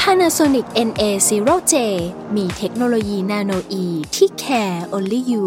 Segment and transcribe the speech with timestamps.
[0.00, 1.74] Panasonic NA0J
[2.36, 3.84] มีเทคโนโลยีนาโนอี
[4.14, 5.46] ที่ care only you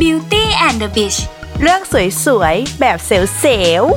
[0.00, 1.18] Beauty and the Beach
[1.60, 1.80] เรื่อง
[2.24, 3.20] สวยๆ แบบเซล
[3.82, 3.94] ล์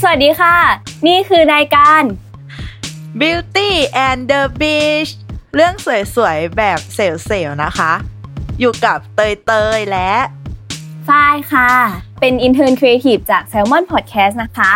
[0.00, 0.56] สวัสดีค่ะ
[1.06, 3.70] นี่คือรายการๆ Beauty
[4.06, 5.12] and the Beach
[5.58, 5.76] เรื่อง
[6.14, 7.12] สวยๆ แบบเซล
[7.48, 7.92] ล์ๆนะคะ
[8.60, 10.12] อยู่กับเตยเตยๆและ
[11.08, 11.70] ฝ้ายค่ะ
[12.20, 14.72] เป็น Intern Creative จาก Salmon Podcast นะคะ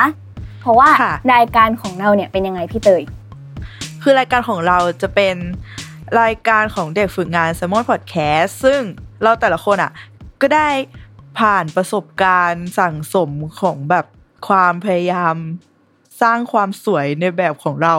[0.60, 3.02] เพราะว่าค่ะรายการของเราเนี่ยเป็นยังไงพี่เตย
[4.02, 5.36] คือรายการของเราจะเป็น
[6.20, 8.80] รายการของเด็กฝึกงาน s ซ m o n Podcast ซึ่ง
[9.22, 9.92] เราแต่ละคนอะ
[10.40, 10.68] ก็ได้
[11.38, 14.06] ผ่านประสบการณ์สั่งสมของแบบ
[14.48, 15.36] ความพยายาม
[16.22, 17.96] สร้างความสวยในแบบของเรา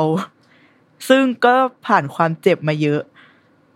[1.10, 3.02] ซึ่งก็ผ่านความเจ็บมาเยอะ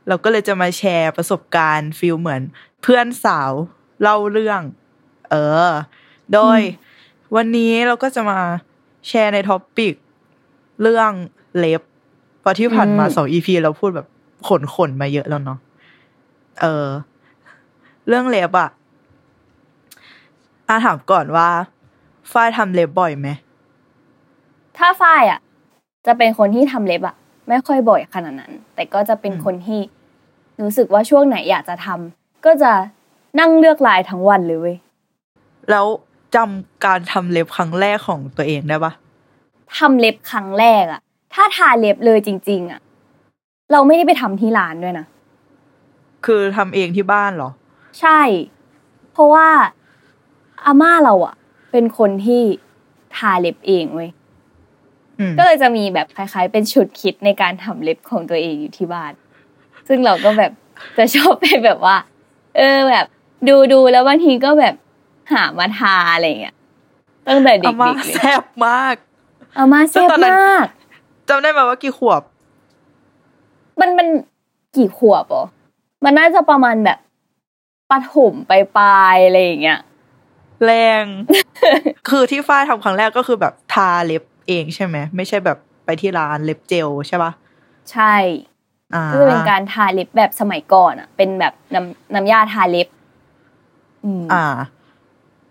[0.07, 2.41] เราก็เลยจะมาแชร์ประสบการณ์ feel เหมือน
[2.81, 3.51] เพื่อนสาว
[4.01, 4.61] เล่าเรื่อง
[5.29, 5.35] เอ
[5.69, 5.71] อ
[6.33, 6.59] โดย
[7.35, 8.39] วันนี้เราก็จะมา
[9.07, 9.93] แชร์ใน topic
[10.81, 11.11] เรื่อง
[11.57, 11.81] เล็บ
[12.39, 14.07] เพราะที่ผ่านมาอืมสอง EP เราพูดแบบ
[14.47, 15.59] ขนขนๆมาเยอะแล้วเนาะ
[16.61, 16.87] เออ
[18.07, 18.69] เรื่องเล็บอะ
[20.67, 21.49] อาถามก่อนว่า
[22.31, 23.27] ฝ้ายทำเล็บบ่อยไหม
[24.77, 25.39] ถ้าฝ้ายอะ
[26.05, 27.15] จะเป็นคนที่ทำเล็บอะ
[27.47, 29.79] ไม่ค่อยบ่อยขนาดนั้น แต่ก็จะเป็นอืมคนที่
[30.61, 32.71] รู้สึกว่าช่วงไหนอยากจะทำก็จะ
[33.39, 34.77] นั่งเลือกลายทั้งวันเลยเว้ย
[35.69, 35.85] แล้ว
[36.35, 38.93] จำการทำเล็บครั้งแรกของตัวเองได้ปะ
[39.77, 41.01] ทำเล็บครั้งแรกอะ
[41.33, 42.79] ถ้าทาเล็บเลยจริง ๆอะ
[43.71, 45.05] เราไม่ได้ไปทำที่ร้านด้วยนะ
[46.25, 47.49] คือทำเองที่บ้านเหรอ
[47.99, 48.21] ใช่
[49.11, 49.47] เพราะว่า
[50.65, 51.35] อาม่าเราอะ
[51.71, 52.41] เป็นคนที่
[53.15, 54.24] ทาเล็บเองเว้ยอืม
[55.37, 59.13] ก็เลยจะมีแบบคล้าย ๆ เป็นชุดคิดในการทำเล็บของตัวเองอยู่ที่บ้าน
[59.87, 60.51] ซึ่งเราก็แบบ
[60.97, 61.95] จะชอบไปแบบว่า
[62.57, 63.05] เออแบบ
[63.47, 64.75] ดูดูๆแล้วบางทีก็แบบ
[65.31, 66.55] หามาทาอะไรอย่างเงี้ย
[67.27, 68.95] ตั้งแต่เด็อากม่าๆเลยแซ่บมาก
[69.57, 70.67] อาม่าแซ่บแล้วตอนนั้นมาก
[71.29, 72.21] จำได้ไหมว่ากี่ขวบ
[73.79, 74.07] มันมัน
[74.75, 75.45] กี่ขวบอ๋อ
[76.03, 76.99] มันน่าจะประมาณแบบ
[77.91, 79.79] ปฐมไปปลายๆอะไรอย่างเงี้ย
[80.65, 80.71] แร
[81.01, 81.03] ง
[82.09, 87.31] คือที่ฝ้ายทำครั้งแรกก็คือแบบทาเล็บ เองใช่ไหมไม่ใช่แบบไปที่ร้านเล็บเจลใช่ปะ
[87.91, 88.13] ใช่
[88.95, 92.87] อ่าก็จะเป็นการทาเล็บแบบสมัยก่อนอะ เป็นแบบน้ำน้ำยาทาเล็บ
[94.05, 94.45] อืมอ่า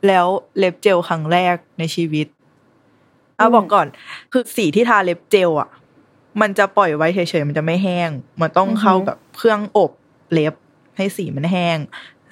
[0.06, 0.26] แล้ว
[0.58, 2.26] เล็บเจลครั้งแรกในชีวิต
[3.36, 3.86] เอาอืมบอกก่อน
[4.32, 5.68] คือสีที่ทาเล็บเจลอะ
[6.40, 8.10] มันจะปล่อยไว้เฉยๆมันจะไม่แห้ง
[8.40, 9.92] มันต้องเข้ากับเครื่องอบ
[10.32, 10.54] เล็บ
[10.96, 11.78] ให้สีมันแห้ง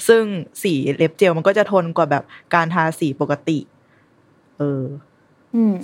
[0.08, 0.24] ซึ่ง
[0.62, 2.24] สีเล็บเจลมันก็จะทนกว่าแบบ
[2.54, 3.58] การทาสีปกติ
[4.58, 5.11] เอออืม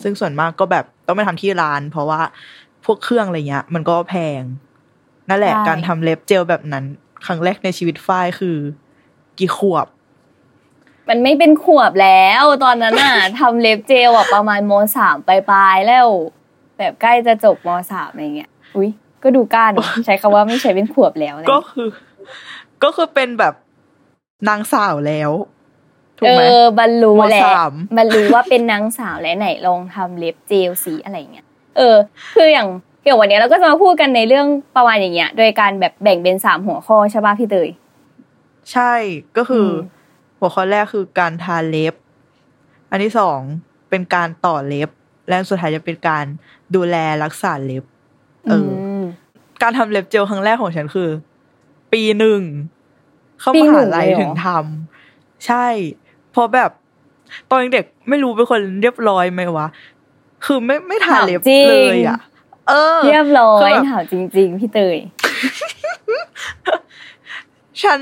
[0.03, 2.21] ซึ่งส่วนมากก็แบบต้องไปทำที่ร้าน เพราะว่า
[2.84, 4.43] พวกเครื่องอะไรเงี้ย มันก็แพง
[5.29, 6.84] นั่นแหละใช่การทำเล็บเจลแบบนั้น
[7.27, 8.56] ครั้งแรกในชีวิตฝ้ายคือ
[9.39, 9.87] กี่ขวบ
[11.09, 16.09] มันไม่เป็นขวบแล้ว ตอนนั้นน่ะทำเล็บเจลอะประมาณมสามปลายๆแล้ว
[16.79, 18.91] แบบใกล้จะจบมสามอะไรเงี้ยอุ้ย
[19.23, 21.89] ก็ดูกล้าเนอะใช้คำว่าไม่ใช่เป็นขวบแล้วอะไรก็เงี้ยคือ
[22.83, 23.55] ก็คือเป็นแบบ
[24.49, 25.31] นางสาวแล้ว
[26.19, 31.47] ถูกเอไหมอบรรลุแหละมสามบรรลุว่าเป็นนางสาวและไหนลองทำเล็บเจลสีอะไรเงี้ย
[31.77, 31.97] เออ
[32.37, 32.69] คืออย่าง
[33.03, 34.47] เกี่ยววันนี้เราก็จะมาพูดกันในเรื่อง
[34.77, 37.69] ประมาณอย่างเงี้ย โดยการแบบแบ่งเป็นสามหัวข้อใช่ป่ะพี่เตย
[38.73, 38.93] ใช่
[39.37, 41.95] ก็คืออมหัวข้อแรกคือการทาเล็บ
[42.91, 43.41] อันที่สอง
[43.91, 44.91] เป็นการต่อเล็บ
[45.27, 46.25] และอันสุดท้ายจะเป็นการ
[46.75, 47.85] ดูแลรักษาเล็บ
[48.49, 49.03] เอออม
[49.62, 51.11] การทำเล็บเจลครั้งแรกของฉันคือ
[51.93, 52.41] ปีหนึ่ง
[53.41, 55.67] เข้าปีมหนึ่หางลัยเลยเหรอถึงทำใช่
[56.32, 56.70] เพราะแบบ
[57.50, 59.66] ตอนเด็กไม่รู้เป็นคนเรียบร้อยไหมวะ
[60.44, 62.20] คือไม่ไม่ทาเล็บถามจริงเลยอะ
[62.69, 64.96] เออ เรียบร้อคือยแบบถามจริง ๆ พี่เตย
[67.82, 68.00] ฉัน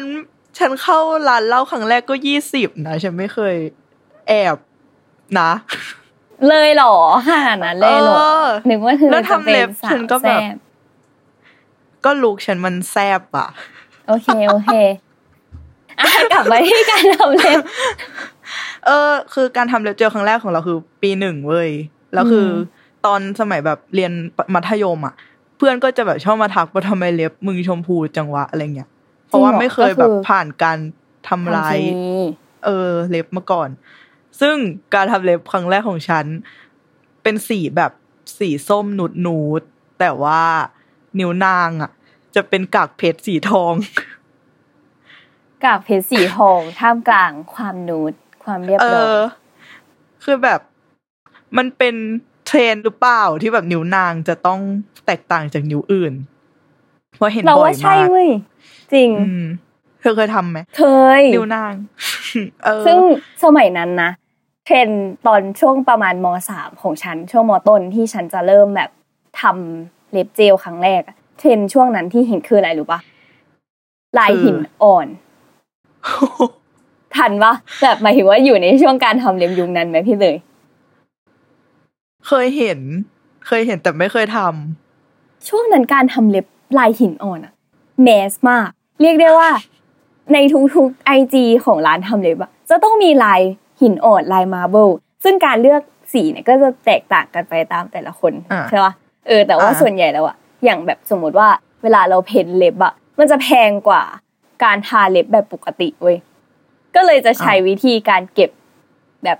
[0.58, 3.56] ฉันเข้าร้านเหล้าครั้งแรกก็ยี่สิบนะ ฉันไม่เคย
[4.28, 4.56] แอบ
[5.38, 5.50] นะ
[6.48, 6.94] เลยเหรอ
[7.28, 10.56] ขนาดนั้นเลยเหรอเออนึกว่าเธอแล้วจะทำเป็เล็นบสาฉัวนก็แบบแซ่บ
[12.04, 13.48] ก็ลุกฉันมันแซบอะ
[14.08, 15.05] โอเค โอเคอะ
[16.32, 17.60] กลับมาที่การทำเล็บ
[18.86, 21.70] เออ คือการทำเล็บเจลครั้งแรกของเราคือปีหนึ่งเว้ย
[22.14, 22.54] แล้วคืออม
[23.06, 24.12] ตอนสมัยแบบเรียน
[24.54, 25.14] มัธยมอะ
[25.56, 28.88] เพื่อนก็จะแบบชอบมาทักว่าทำไมเล็บมึงชมพูจังวะอะไรเงี้ย
[29.26, 30.78] เพราะว่าไม่เคยแบบก็คือผ่านการ
[31.28, 32.16] ทำลายทำเคมี
[32.64, 33.68] เออ เล็บมาก่อน
[34.40, 34.56] ซึ่ง
[34.94, 36.24] การทำเล็บครั้งแรกของฉัน
[37.22, 37.92] เป็นสีแบบ
[38.38, 40.42] สีส้มหนูดนูดๆแต่ว่า
[41.18, 41.90] นิ้วนางอะ
[42.34, 43.72] จะเป็นกากเพชรสีทอง
[45.66, 48.12] กากเพชรสีทองท่ามกลางความนูด
[48.44, 49.22] ความเรียบเอร้อยอ
[50.24, 50.60] คือแบบ
[51.56, 51.94] มันเป็น
[52.46, 54.60] เทรนด์หรือเปล่าที่แบบนิ้วนางจะต้อง
[55.06, 56.12] แตกต่างจากนิ้วอื่น
[57.16, 58.30] เพราะเห็นเราบ่อว่ายใช่มากเว้ย
[58.92, 59.46] จริงอืม
[60.00, 60.82] เธอเคยทำไหมเค
[61.20, 61.72] ยนิ้วนาง
[62.64, 62.98] เออซึ่ง
[63.44, 64.10] สมัยนั้นนะ
[64.66, 68.90] เทรนด์ตอนช่วงประมาณมสามของฉันช่วงมต้นที่ฉันจะเริ่มแบบ
[69.40, 73.00] ทำเล็บเจลครั้งแรกอะเทรนด์ช่วงนั้นที่เห็นคืออะไรรู้ปะ
[74.18, 75.06] ลายหินอ่อน
[77.16, 80.36] ทันปะแบบหมายถึงว่าอยู่ในช่วงการทำเล็บยุคนั้นไหมพี่เลย
[82.26, 82.80] เคยเห็น
[83.46, 86.46] เคยเห็นแต่ไม่เคยทำช่วงนั้นการทำเล็บ
[86.78, 87.52] ลายหินอ่อนอะ
[88.02, 88.68] mass มาก
[89.00, 89.50] เรียกได้ว่า
[90.32, 90.38] ใน
[90.74, 93.40] ทุกๆ IG ของร้านทำเล็บอะจะต้องมีลาย
[93.80, 94.88] หินอ่อนลาย marble
[95.24, 95.82] ซึ่งการเลือก
[96.12, 98.92] สีเนี่ยก็จะแตกต่างกันไปตามแต่ละคนอ่าใช่ปะ
[99.26, 101.48] เออแต่ว่าอ่าส่วนใหญ่แล้วอะอย่างแบบสมมติว่า
[101.82, 104.02] เวลาเราเพ้นเล็บอะมันจะแพงกว่า
[104.64, 106.16] การทาเล็บแบบปกติเว้ย
[106.94, 108.50] ก็เลยจะใช้วิธีการเก็บ
[109.24, 109.38] แบบ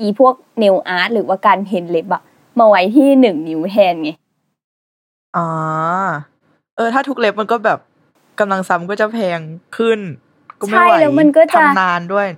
[0.00, 2.22] อีพวกเนลอาร์ตหรือว่าการเพ้นเล็บอะ
[2.58, 4.10] มาไว้ที่หนึ่งนิ้วแทนไง
[5.36, 5.46] อ่า
[6.76, 7.78] เออ ถ้าทุกเล็บมันก็แบบ
[8.40, 9.40] กำลังซ้ำก็จะแพง
[9.76, 10.00] ขึ้น
[10.60, 12.28] ก็ไม่ใช่ไหวแล้วมันก็จะทำนานด้วย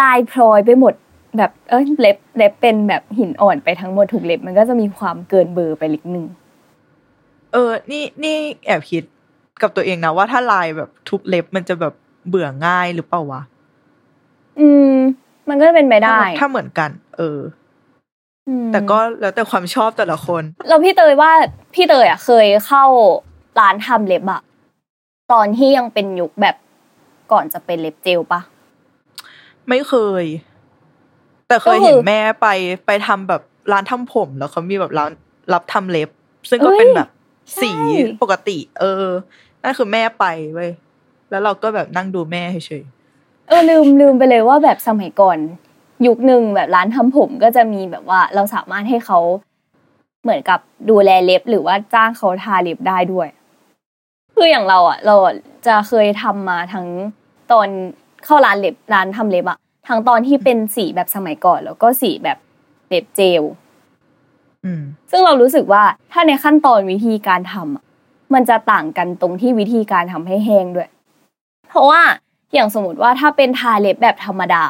[0.00, 0.94] ลายพลอยไปหมด
[1.38, 6.26] แบบเอ้ยเล็บเล็บเป็นแบบหินอ่อนไปทั้งหมดถูกเล็บ มันก็จะมีความเกินเบอร์ไปเล็กนึง
[7.52, 8.36] เออ นี่นี่
[8.66, 9.04] แอบคิด
[9.62, 11.94] กับตัวเองนะว่าถ้าลายแบบทุกเล็บมันจะแบบ
[12.28, 13.42] เบื่อง่ายหรือเปล่าวะ
[14.60, 14.92] อืม
[15.48, 17.40] มันก็เป็นไปได้ ถ้าเหมือนกัน เออ
[18.48, 21.32] อืมแต่ก็แล้วแต่ความชอบแต่ละคนแล้วพี่เตยว่า
[21.74, 22.84] พี่เตยอะ เคยเข้า
[23.60, 24.42] ร้านทำเล็บอะ
[25.32, 26.56] ตอนที่ยังเป็นยุคแบบ
[27.32, 28.40] ก่อนจะเป็นเล็บเจลปะ
[29.68, 30.24] ไม่เคย
[31.48, 32.48] แต่เคยก็คือเห็นแม่ไป
[32.86, 35.10] ไปทำแบบร้านทำผมแล้วเขามีแบบร้าน
[35.52, 36.08] รับทำเล็บ
[36.50, 37.08] ซึ่งก็เป็นแบบ
[37.62, 39.06] สีใช่ปกติ เออ
[39.62, 40.24] นั่นคือแม่ไป
[40.54, 40.70] เว้ย
[41.30, 42.84] แล้วเราก็แบบนั่งดูแม่เฉย
[43.48, 45.38] เออลืมลืมไปเลยว่าแบบสมัยก่อน
[46.06, 49.18] ยุคหนึ่งแบบร้านทำผมก็จะมีแบบว่าเราสามารถให้เขา
[50.22, 50.60] เหมือนกับ
[50.90, 53.28] ดูแลเล็บ หรือว่าจ้างเขาทาเล็บได้ด้วย
[54.34, 55.34] คืออย่างเราอะ เราอะ
[55.66, 56.86] จะเคยทำมาทั้ง
[57.52, 57.68] ตอน
[58.24, 59.58] เข้าร้านเล็บร้านทำเล็บอะ
[59.88, 62.38] ทั้งตอนที่เป็นสีแบบสมัยก่อน แล้วก็สีแบบ
[62.88, 65.82] เล็บเจลๆอืมซึ่งเรารู้สึกว่า
[66.12, 67.84] ถ้าในขั้นตอนวิธีการทำอะ
[68.34, 70.90] มันจะต่างกันตรงที่วิธีการทำให้แห้งด้วย
[71.68, 72.02] เพราะว่า
[72.54, 74.64] อย่างสมมติว่าถ้าเป็นทาเล็บแบบธรรมดา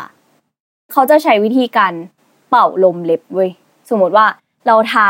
[0.93, 1.93] เขาจะใช้วิธีการ
[2.50, 3.50] เป่าลมเล็บเว้ย
[3.90, 4.26] สมมติว่า
[4.66, 5.08] เราทา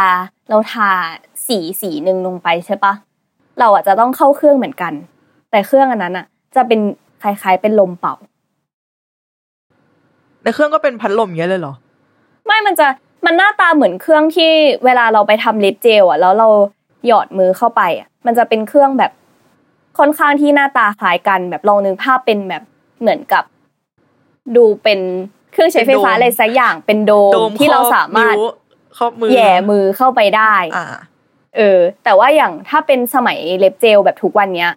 [0.50, 0.88] เราทา
[1.46, 2.92] สีสีหนึ่งลงไปใช่ปะ
[3.58, 4.92] เราอะจะต้องเข้าเครื่องเหมือนกัน
[5.50, 6.80] แต่เครื่องอันนั้นอะ จะเป็น
[7.22, 8.14] คล้ายๆเป็นลมเป่า
[10.42, 11.74] ในเครื่องก็เป็นพัดลมอย่างเงี้ยเลยเหรอ
[12.46, 12.86] ไม่มันจะ
[13.24, 14.50] มันหน้าตาเหมือนเครื่องที่
[14.84, 16.48] เวลาเราไปทำเล็บเจลอะแล้วเรา
[17.06, 19.12] หยอดมือเข้าไปอะมันจะเป็นเครื่องแบบ
[19.98, 22.62] ค่อนข้างที่หน้าตาคล้ายกัน แบบลองนึกภาพเป็นแบบ
[23.00, 23.44] เหมือนกับ
[24.56, 25.00] ดูเป็น
[25.52, 28.42] เครื่องใช้ไฟฟ้าเป็นโดมอะไรสักอย่างเป็นโดโดมมที่เราคอบสามารถนิ้ว
[28.96, 30.86] ครอบมือแหย่มือเข้าไปได้อ่า
[31.56, 34.70] เออ แต่ว่าอย่างถ้าเป็นสมัยเล็บเจลแบบทุกวันเนี้ย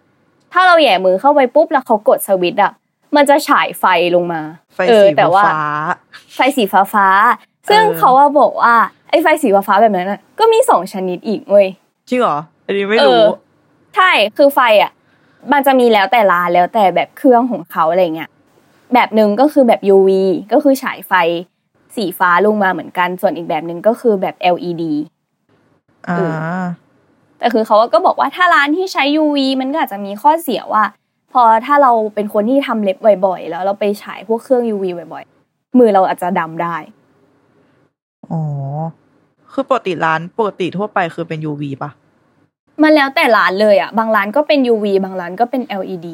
[0.52, 2.72] ถ้าเราแหย่มือเข้าไปปุ๊บแล้วเขากดสวิตช์อะ
[3.16, 4.40] มันจะฉายไฟลงมา
[4.74, 5.60] ไฟเออสีแต่ว่าฟ้า
[6.34, 8.74] ไฟสีฟ้าฟ้าๆซึ่งเออเขาว่าบอกว่า
[9.10, 11.66] ไอ้ไฟสีฟ้าฟ้าๆแบบนั้นน่ะก็มีสองชนิดอีกเว้ย
[12.08, 13.28] จริงเหรออันนี้ไม่เอรู้อ
[13.96, 14.92] ใช่คือไฟอะ
[15.52, 18.30] มันจะมีแล้วแต่ร้านแล้วแต่แบบเครื่องของเขาอะไรเงี้ย
[18.94, 20.10] แบบหนึ่งก็คือแบบ UV
[20.52, 21.12] ก็คือฉายไฟ
[21.96, 24.82] สีฟ้าลงมาเหมือนกัน ส่วนอีกแบบหนึ่งก็คือแบบ LED
[26.08, 26.20] อ่าเอ
[27.38, 30.84] แต่คือเขาก็บอกว่าถ้าร้านที่ใช้ UV มันก็อาจจะมีข้อเสียว่า
[31.32, 36.76] พอถ้าเราเป็นคนที่ทำเล็บบ่อยๆ แล้วเราไปฉายพวกเครื่อง UV บ่อยๆ มือเราอาจจะดำได้
[38.30, 38.40] อ๋อ
[39.52, 41.90] คือปกติร้านปกติทั่วไปคือเป็น UV ปะ
[42.82, 46.08] มันแล้วแต่ร้านเลยอะ บางร้านก็เป็น UV บางร้านก็เป็น LED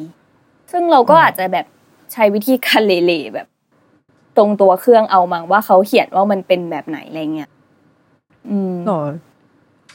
[0.71, 1.65] ซึ่งเราก็อาจจะแบบ
[2.13, 3.47] ใช้วิธีการเล่ๆแบบ
[4.37, 7.49] ตรงตัวเครื่องเอามั้งว่าเขาเขียนว่ามันเป็นแบบไหนอะไรเงี้ย
[8.49, 9.01] อืมหรอ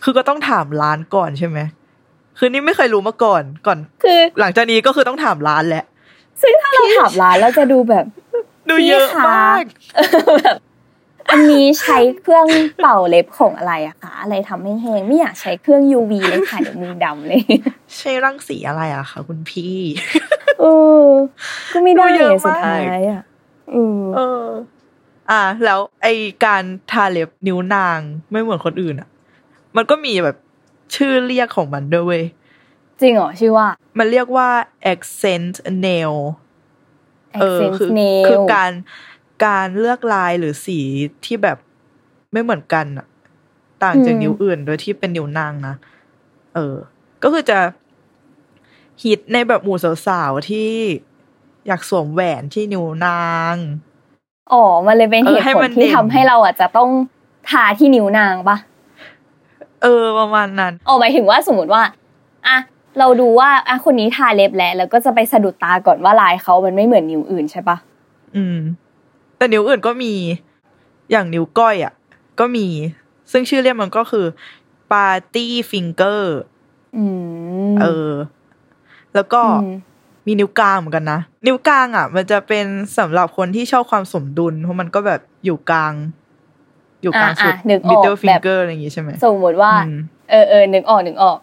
[0.02, 1.58] คือก็ต้องถามร้านก่อนใช่ไหม
[2.38, 5.84] คือนี่ไม่เคยรู้มาก่อนก่อน คือ หลังจากนี้ก็คือต้องถามร้านแหละ
[6.42, 8.04] ซึ่งถ้าเราถามร้านเราจะดูแบบ
[8.70, 9.64] ดูเยอะพี่คะมาก
[10.38, 10.56] แบบ
[11.30, 12.46] อันนี้ใช้เครื่อง
[12.80, 17.40] เป่าเล็บของอะไรอะคะอะไรทำให้แห้งไม่อยากใช้เครื่อง UV เลยค่ะเดี๋ยวมือดำเลย
[17.96, 19.76] ใช่รังสีอะไรอะคะคุณพี่
[20.60, 20.64] เอ
[21.06, 21.08] อ
[21.72, 23.22] ก็ไม่ได้ดูเยอะไงสุดมากท้ายอะ
[23.74, 24.46] อืมเออ
[25.30, 26.06] อ่า แล้วไอ
[26.44, 27.98] การทาเล็บนิ้วนาง
[28.30, 29.08] ไม่เหมือนคนอื่นอะ
[29.76, 30.36] มันก็มีแบบ
[30.94, 32.24] ชื่อเรียกของมันด้วยเว้ย
[33.00, 34.48] จริงเหรอชื่อว่า มันเรียกว่า
[34.92, 35.54] accent
[35.86, 36.14] nail
[37.40, 38.70] เออ accent คือ nail คือการ
[39.44, 40.78] การเลือกลายหรือสี
[41.24, 41.58] ที่แบบ
[42.32, 43.06] ไม่เหมือนกันอะ
[43.82, 45.74] ต่างจากอืมนิ้วอื่น โดยที่เป็นนิ้วนางนะ
[46.54, 46.76] เออ
[47.22, 47.58] ก็คือจะ
[49.02, 50.72] ฮิตในแบบหมู่สาวๆที่
[51.66, 53.24] อยากสวมแหวนที่นิ้วนา
[53.54, 53.56] ง
[54.52, 56.90] อ๋อ มันเลยเป็นเอเหอตุให้ผมัลนที่เด่นทำให้เราอะจะต้อง
[57.50, 58.56] ทาที่นิ้วนางปะ
[59.82, 61.82] เออ ประมาณนั้นอ๋อหมายถึงว่าสมมติว่า
[62.46, 62.56] อะ
[62.98, 67.76] เราดูว่าอะคนนี้ทาเล็บแล้วแล้วก็จะไปสะดุดตาก่อนว่าลายเขามันไม่เหมือนนิ้วอื่นใช่ปะ
[68.36, 68.58] อืม
[69.44, 70.14] แต่นิ้วอื่นก็มี
[71.10, 71.92] อย่างนิ้วก้อยอะ
[72.40, 72.66] ก็มี
[73.32, 74.26] ซึ่งชื่อเรียกมันก็คือ
[74.90, 76.20] party finger
[76.96, 77.04] อื
[77.68, 78.10] มเออ
[79.14, 79.74] แล้วก็อืม
[80.26, 82.66] มีนิ้วกลางเหมือนกันนะ นิ้วกลางอะ มันจะเป็น
[82.98, 85.92] สำหรับคนที่ชอบความสมดุล เพราะมันก็แบบอยู่กลาง
[87.02, 89.96] อยู่กลางสุดอะอะนึกออก middle แบบ finger อะไรอย่างงี้ใช่ไหมสมมติว่าอืม
[90.30, 91.38] เออเออนึกออกนึกออก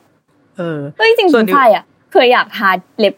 [0.57, 3.15] เออเฮ้ยจริงส่วนๆนิ้วใช่อะ เคยอยากทาเล็บ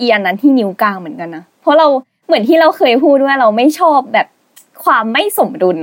[0.00, 1.88] อีอันนั้นที่นิ้วกลางเหมือนกันนะ เพราะเรา
[2.28, 4.26] เหมือนที่เราเคยพูดว่าเราไม่ชอบแบบ
[4.84, 5.76] ความไม่สมดุล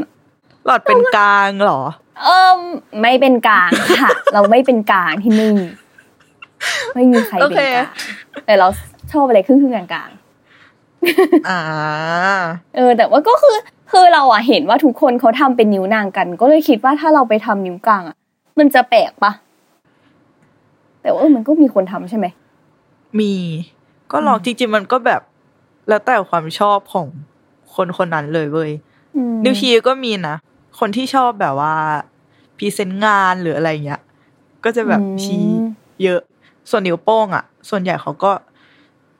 [0.65, 1.81] หลอดเป็นกลางเหรอ
[2.23, 2.59] เออ
[3.01, 3.69] ไม่เป็นกลาง
[4.01, 5.53] ค่ะ เราไม่เป็นกลางที่นี่
[6.95, 7.61] ไม่มีใครเป็นกลางโอเค
[8.45, 8.67] แต่เรา
[9.11, 10.09] ชอบอะไรครึ่งๆกลาง
[11.49, 13.57] อ่าๆเออ แต่ว่าก็คือ
[13.91, 18.15] คือเราอะเห็นว่าทุกคนเขาทำเป็นนิ้วนางกัน ก็เลยคิดว่าถ้าเราไปทำนิ้วกลางอะ
[18.59, 19.31] มันจะแปลกปะ
[21.01, 22.25] แต่ว่าเออมันก็มีคนทำใช่ไหม
[23.19, 23.31] มี
[24.11, 25.21] ก็ลองจริงๆมันก็แบบ
[25.87, 27.07] แล้วแต่ความชอบของ
[27.75, 28.71] คนคนนั้นเลยเว้ย
[29.15, 30.35] อืมนิ้วชี้ก็มีนะ
[30.79, 31.75] คนที่ชอบแบบว่า
[32.57, 34.01] present งานหรืออะไรเงี้ย
[34.63, 35.45] ก็จะแบบชี้
[36.03, 36.21] เยอะ
[36.69, 38.31] ส่วนนิ้วโป้งอะ ส่วนใหญ่เขาก็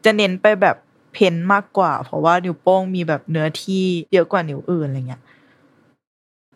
[0.05, 0.75] จะเน้นไปแบบ
[1.13, 5.21] เพ้นท์มากกว่า เพราะว่านิ้วโป้งมีแบบเนื้อที่เยอะกว่านิ้วอื่นอะไรเงี้ย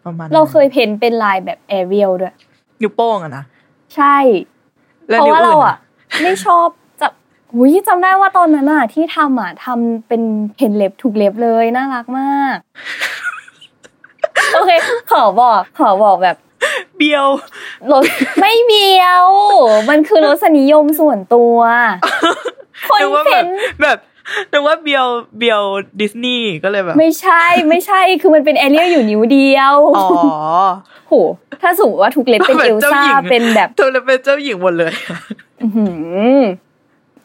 [0.05, 2.35] ประมาณนั้นเราเคยเพ้นเป็นลายแบบแอเรียลด้วย
[2.81, 3.43] นิ้วโป้งอะนะ
[3.95, 4.17] ใช่
[5.09, 5.77] แล้วเพราะนิ้วว่าอื่เรานอะ
[6.23, 6.67] ไม่ชอบ
[7.49, 10.21] จะหุยจำได้ว่าตอนนั้นอะที่ทำอะทำเป็น
[10.55, 12.57] เพนเล็บถูกเล็บเลยน่ารักมาก
[14.53, 14.71] โอเค
[15.11, 16.37] ขอบอกขอบอกแบบ
[16.97, 17.27] เบี้ยว
[17.91, 18.03] รส
[18.39, 19.27] ไม่เบียว
[19.89, 21.57] มันคือรสนิยมส่วนตัว
[22.89, 23.47] คนนึกว่าเพ้แบบน
[23.81, 23.97] แบบ
[24.51, 25.05] นึกว่าเบียว
[25.37, 25.61] เบียว
[26.01, 30.07] ดิสนีย์ก็เลยแบบ ไม่ใช่ไม่ใช่คือมันเป็นแอเรียลอยู่นิ้วเดียวอ๋อ
[31.07, 31.13] โห
[31.61, 34.93] ถ้าสมมติว่าทุกเล็บเป็นเหมืเออนลเจ้าซ่าหญิงเป็นแบบเธอเลยเป็นเจ้าหญิงหมดเลย
[35.61, 35.85] อื้อหื
[36.37, 36.39] อ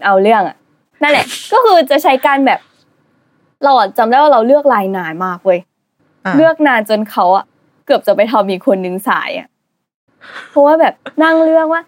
[0.06, 0.56] เอาเรื่องอะ
[1.02, 2.60] นั่นแหละ ก็คือจะใช้การแบบ
[3.64, 5.58] เราอะจำได้ว่าเราเลือกลายนานมากเว้ย
[6.24, 7.44] อะเลือกนานจนเขาอะ
[7.86, 9.48] เกือบจะไปทำอีกคนนึงสายอะ
[10.50, 11.82] เพราะว่าแบบนั่งเลือกว่า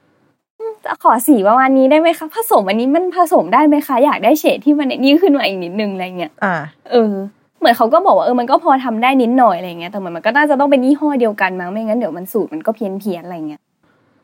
[0.59, 6.55] อืมจะขอสีประมาณนี้ได้ไหมคะผสมอันนี้มันผสมได้ไหมคะ อยากได้เฉดที่มันนี่ขึ้นมาอีกนิดนึงอะไรเงี้ยอ่า
[6.91, 7.13] เออ
[7.59, 13.63] เหมือนเขาก็บอกว่าเออมันก็พอทำได้นิดหน่อยอะไรเงี้ยแต่เหมือนมันก็น่าจะต้องเป็นยี่ห้อเดียวกันมั้งไม่งั้นเดี๋ยวมันสูตรมันก็เพี้ยนเพียนๆอะไรเงี้ย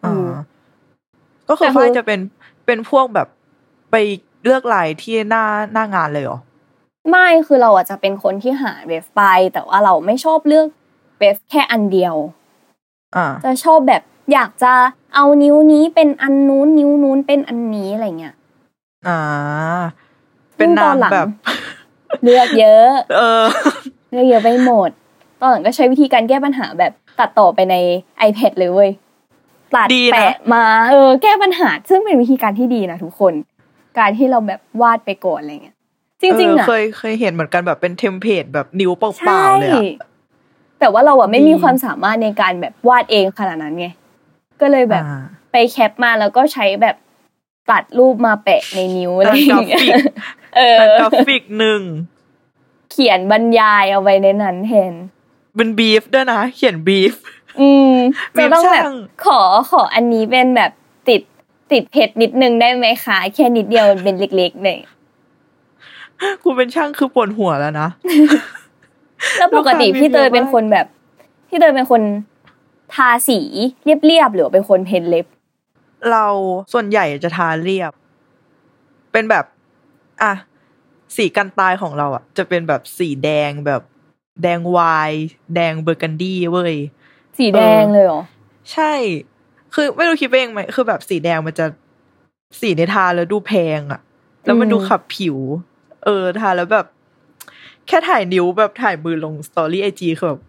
[0.04, 0.28] อ่าอืม
[1.48, 2.20] ก็คือแต่คือฝ้ายจะเป็น
[2.66, 3.28] เป็นพวกแบบ
[3.92, 3.96] ไป
[4.44, 6.38] เลือกลายที่หน้าหน้างานเลยเหรอ
[7.10, 9.22] ไม่คือเราอาจจะเป็นคนที่หาเวฟไป
[9.52, 10.66] แต่ว่าเราไม่ชอบเลือก
[11.18, 12.14] เวฟแค่อันเดียว
[13.16, 14.72] อ่าจะชอบแบบอยากจะ
[15.14, 18.34] เอานิ้วนี้เป็นอันนู้นนิ้วนู้นเป็นอันนี้อะไรเงี้ย
[19.06, 19.20] อ่า
[20.56, 21.28] เป็นซึ่งตนาองนหลังแบบ
[22.22, 23.44] เลือกเยอะ เออ
[24.10, 24.90] เลือกเยอะไปหมด
[25.40, 27.74] ตอนหลังก็ใช้วิธีการแก้ปัญหาแบบตัดต่อไปใน
[28.28, 28.90] iPad เลยเว้ย
[29.74, 33.32] ตัดดีนะแปะมา เออ แก้ปัญหาซึ่งเป็นวิธีการที่ดีนะทุกคน
[33.98, 35.76] การที่เราแบบวาดไปก่อนอะไรเงี้ย
[36.20, 39.82] จริงๆเอออะเคยเคยเห็นเหมือนกันแบบเป็น template แบบนิ้วเปใช่ล่าๆเลยอะ
[40.80, 43.86] แต่ว่าเราอะไม่ได้มีความสามารถในการแบบวาดเองขนาดนั้นไง
[44.60, 45.22] ก็เลยแบบอ่า
[45.52, 46.96] ไป cap มาแล้วก็ใช้แบบ
[47.70, 50.14] ตัดรูปมาแปะในนิ้วอะไรอย่างเงี้ย นักกราฟิก
[50.56, 51.80] เออนักกราฟิกหนึ่ง
[52.90, 54.92] เขียนบรรยายเอาไว้ในนั้นแทน
[55.56, 57.14] เป็นบีฟด้วยนะ เขียนบีฟ
[57.60, 57.94] อืม
[58.36, 60.72] มีจะต้องแบบช่างขอขออันนี้เป็นแบบ
[61.08, 61.22] ติด
[61.72, 64.80] ติดเพชรนิดนึงได้ไหมคะแค่นิดเดียวเป็นเล็กๆหน่อย
[66.44, 67.88] กูเป็นช่างคือปวดหัวแล้วนะ
[69.38, 70.86] แล้วปกติลูกค้าพี่เตยมีเยอะเป็นคนแบบ
[71.48, 72.02] พี่เตยเป็นคน
[72.94, 73.40] ทาสี
[73.84, 75.26] เรียบๆหรือว่าเป็นคนเพ้นเล็บ
[76.10, 76.26] เรา
[76.72, 77.92] ส่วนใหญ่จะทาเรียบ
[79.12, 79.44] เป็นแบบ
[80.22, 80.32] อะ
[81.16, 83.82] สีกันตายของเราอะ จะเป็นแบบสีแดงแบบ
[84.42, 84.78] แดงไว
[85.10, 85.22] น์
[85.54, 86.74] แดงเบอร์กันดี้เว้ย
[87.38, 88.22] สีแดงเลยเหรอ
[88.72, 88.92] ใช่
[89.74, 91.66] คือไม่รู้คิดไปเองไหมคือแบบสีแดงมันจะ
[92.60, 94.00] สีในทาแล้วดูแพงอะ
[94.44, 95.36] แล้วมันอืมดูขับผิว
[96.04, 96.86] เออทาแล้วแบบ
[97.86, 100.40] แค่ถ่ายนิ้วแบบถ่ายมือลง story IG คือแบบ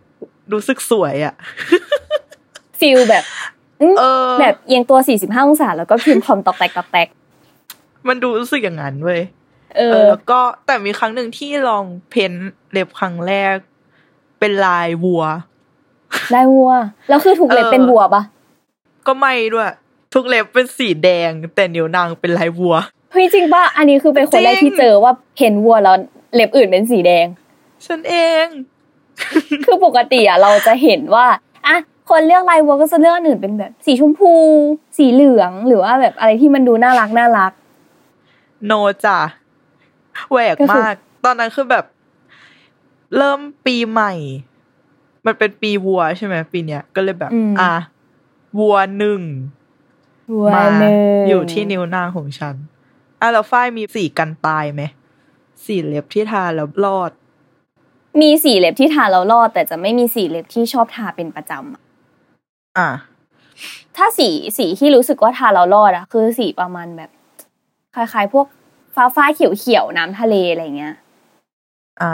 [0.54, 1.34] รู้สึกสวยอะ
[2.80, 3.24] feel แบบ
[3.82, 7.08] อืมเออแบบเอียงตัว45องศาแล้วก็พิมพ์คอมตอกแตกตอกแตก
[8.08, 9.22] มันดูรู้สึกอย่างนั้นเว้ย
[9.78, 12.32] เอเอออแล้วก็แต่มีครั้งหนึ่งที่ลองเพ้น
[12.72, 13.56] เล็บครั้งแรก
[14.40, 15.24] เป็นลายวัว
[16.32, 16.72] ได้วัว
[17.10, 18.24] แล้วคือถูกเล็บเออเป็นวัวปะ
[19.08, 19.72] ก็ไม่ด้วย
[20.14, 22.76] ทุกเล็บเป็นสีแดง แต่นิ้วนางเป็นลายวัว
[23.12, 25.96] เฮ้ยจริงป่ะอันนี้คือเป็นคนแรกจริงที่เจอว่าเห็นวัวแล้ว
[26.36, 27.26] เล็บอื่นเป็นสีแดง
[27.86, 28.46] ฉันเอง
[29.66, 31.26] คือปกติอะเราจะเห็นว่า
[31.68, 31.78] อะ
[32.10, 34.34] คนเลือกลายวัวก็จะเลือกอันอื่นเป็นแบบ สีชมพู
[34.98, 37.52] สีเหลืองหรือว่าแบบอะไรที่มันดูน่ารักน่ารัก
[38.66, 38.72] โน
[39.06, 39.20] จ้ะ
[40.32, 40.96] แหวกก็คือมาก
[41.26, 41.86] ตอนนั้นคือแบบ
[43.18, 44.14] เริ่มปีใหม่
[45.26, 47.74] มันเป็นปีวัวใช่ไหมปีเนี้ยก็เลยแบบ อะ
[48.60, 49.22] วัวหนึ่ง
[50.34, 50.94] วัวมาหนึ่ง
[51.28, 52.56] อยู่ที่นิ้วนางของฉัน
[53.22, 54.82] อะแล้วฝ้ายมีสีกันตายไหม
[55.66, 57.12] สีเล็บที่ทาแล้วรอด
[58.22, 61.82] มีสีเล็บที่ทาแล้วรอด แต่จะไม่มีสีเล็บที่ชอบทาเป็นประจำอะ
[62.78, 62.90] อะ
[63.96, 67.10] ถ้าสีสีที่รู้สึกว่าทาแล้วรอดอะคือสีประมาณแบบ
[67.96, 68.46] คล้ายๆ พวก
[68.96, 70.96] ฟ้าฟ้าๆเขียวเขียวๆน้ำทะเลอะไรเงี้ย
[72.02, 72.14] อ่า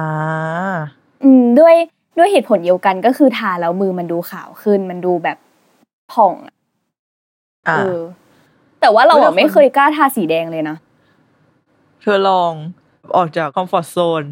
[1.24, 1.76] อืม ด้วย
[2.18, 5.38] ด้วยเหตุผลเดียวกันก็คือทาแล้วมือมันดูขาวขึ้น มันดูแบบ
[6.14, 6.54] ผ่องอะ
[7.68, 8.00] อ่าเออ
[8.80, 10.78] แต่ว่าเราแล้อะวคนไม่เคยกล้าทาสีแดงเลยนะ
[12.02, 12.52] เธอลอง
[13.16, 14.24] ออกจากคอมฟอร์ z โซน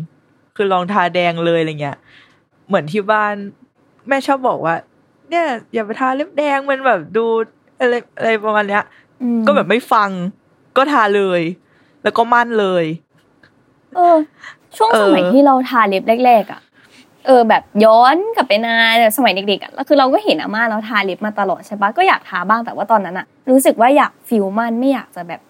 [0.56, 1.98] คือลองทาแดงเลยอะไรเงี้ย
[2.68, 3.34] เหมือนที่บ้าน
[4.08, 4.76] แม่ชอบบอกว่า
[5.30, 7.26] เนี่ย อย่าไปทาเล็บแดงมันแบบดู
[7.80, 8.84] อะไรอะไรประมาณเนี้ย
[9.22, 10.10] อืมก็แบบไม่ฟัง
[10.78, 11.42] ก็ทาเลย
[12.04, 12.86] แล้วก็มั่นเลย
[13.96, 14.18] เออ
[14.78, 16.62] ช่วงเออสมัยที่เราทาเล็บแรกๆอะ
[17.28, 25.42] เออแบบย้อนกลับไปนานแบบสมัยเด็กๆอะแล้วคือเราก็เห็นอาม่าเราทาเล็บมาตลอดใช่ปะก็อยากทาบ้างแต่ว่าตอนนั้นอะรู้สึกว่าอยากฟิลมันไม่อยากจะแบบ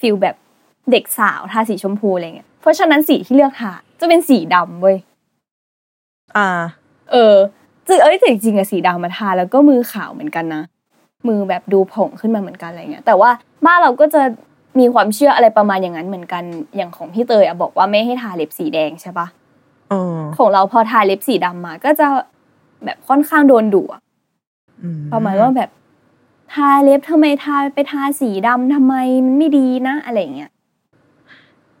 [0.00, 0.36] ฟิลแบบ
[0.90, 4.96] เด็กสาวทาสีชมพูอะไรเงี้ยเพราะฉะนั้นสีที่เลือกทาจะเป็นสีดำเว้ย
[6.36, 6.48] อ่า
[7.10, 7.34] เออ
[7.86, 10.62] จึงเอ้ยแต่จริงๆอะสีดำมาทาแล้วก็มือขาวเหมือนกันนะ
[11.28, 13.30] มือแบบดูผ่องขึ้นมาเหมือนกันอะไรเงี้ยแต่ว่า
[13.66, 14.22] บ้านเราก็จะ
[14.78, 16.42] มีความเชื่ออะไรประมาณอย่างนั้นเหมือนกัน
[16.76, 19.37] อย่างของพี่เตยอะบอกว่าไม่ให้ทาเล็บสีแดงใช่ปะเออ
[20.38, 22.06] ของเราพอทาเล็บสีดำมา ก็จะ
[22.84, 24.00] แบบค่อนข้างโดนดุอะ
[24.82, 25.70] อืประมาณว่าแบบ
[26.52, 30.50] ทาเล็บทำไมทาไปทาสีดำทำไมมันไม่ดีนะ อะไรเงี้ย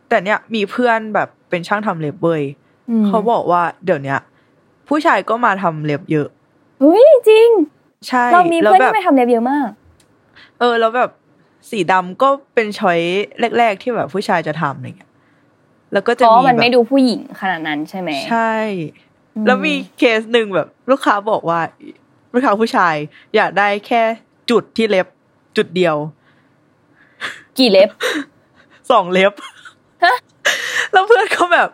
[0.08, 2.42] แต่เนี้ยมีเพื่อนแบบเป็นช่างทำเล็บเว้ย
[2.90, 4.20] อืมเขาบอกว่าเดี๋ยวเนี้ย
[4.88, 6.28] ผู้ชายก็มาทำเล็บเยอะ
[6.80, 7.48] เฮ้ยจริง
[8.08, 9.68] ใช่เรามีแล้วเพื่อนแบบที่ไปทำเล็บเยอะมาก
[10.58, 11.10] เออ แล้วแบบ
[11.70, 12.98] สีดำก็เป็นช้อย
[13.58, 15.07] แรก ๆ ที่แบบผู้ชายจะทำอะไรเงี้ย
[15.92, 18.54] แล้วก็เพจะราะมีว่ามันแบบไม่ดูผู้หญิงขนาดนั้นใช่ไหมใช่
[19.36, 21.60] อืแล้วมีเคสหนึ่งแบบ ลูกค้าบอกว่า
[22.32, 22.94] ลูกค้าผู้ชาย
[23.36, 24.02] อยากได้แค่
[24.50, 25.06] จุดที่เล็บ
[25.56, 25.96] จุดเดียว
[27.58, 27.90] กี่เล็บ
[28.90, 29.32] สองเล็บ
[30.04, 30.16] ฮะ
[30.92, 31.68] แล้วเพื่อนเขาแบบ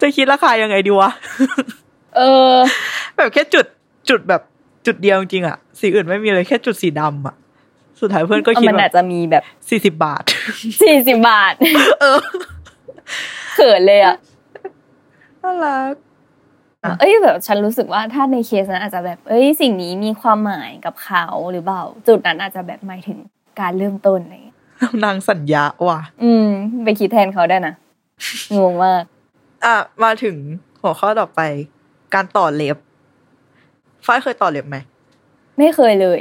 [0.00, 1.10] จะคิดราคายังไงดีวะ
[2.16, 2.20] เอ
[2.50, 2.52] อ
[3.16, 3.66] แบบแค่จุด
[4.08, 4.42] จุดแบบ
[4.86, 7.34] จุดเดียวจริงๆอะสีอื่นไม่มีเลยแค่จุดสีดำอะ
[8.00, 10.22] สุดท้ายเพื่อนก็คิดมันแบอาจบจะมีแบบสี่สิบบาท
[10.82, 11.54] สี่สิบบาท
[12.00, 12.18] เออ
[13.54, 14.16] เขินเลยอะ
[15.42, 15.92] น่ารัก
[16.84, 23.18] อะเอ้ยแบบฉันรู้สึกว่าถ้าในเคสนั้นอาจจะแบบ เอ้ยสิ่งนี้มีความหมายกับเขาหรือเปล่าจุดนั้นอาจจะแบบหมายถึง
[23.60, 24.56] การเริ่มต้นอะไรอย่างเงี้ย
[25.04, 26.48] นางสัญญาว่ะ อืม
[26.84, 27.74] ไปคิดแทนเขาได้นะ
[28.58, 29.02] งงมาก
[29.64, 30.36] อะมาถึง
[30.82, 31.40] หัวข้อต่อไป
[32.14, 32.76] การต่อเล็บ
[34.06, 34.76] ฝ้ายเคยต่อเล็บไหม
[35.58, 36.20] ไม่เคยเลย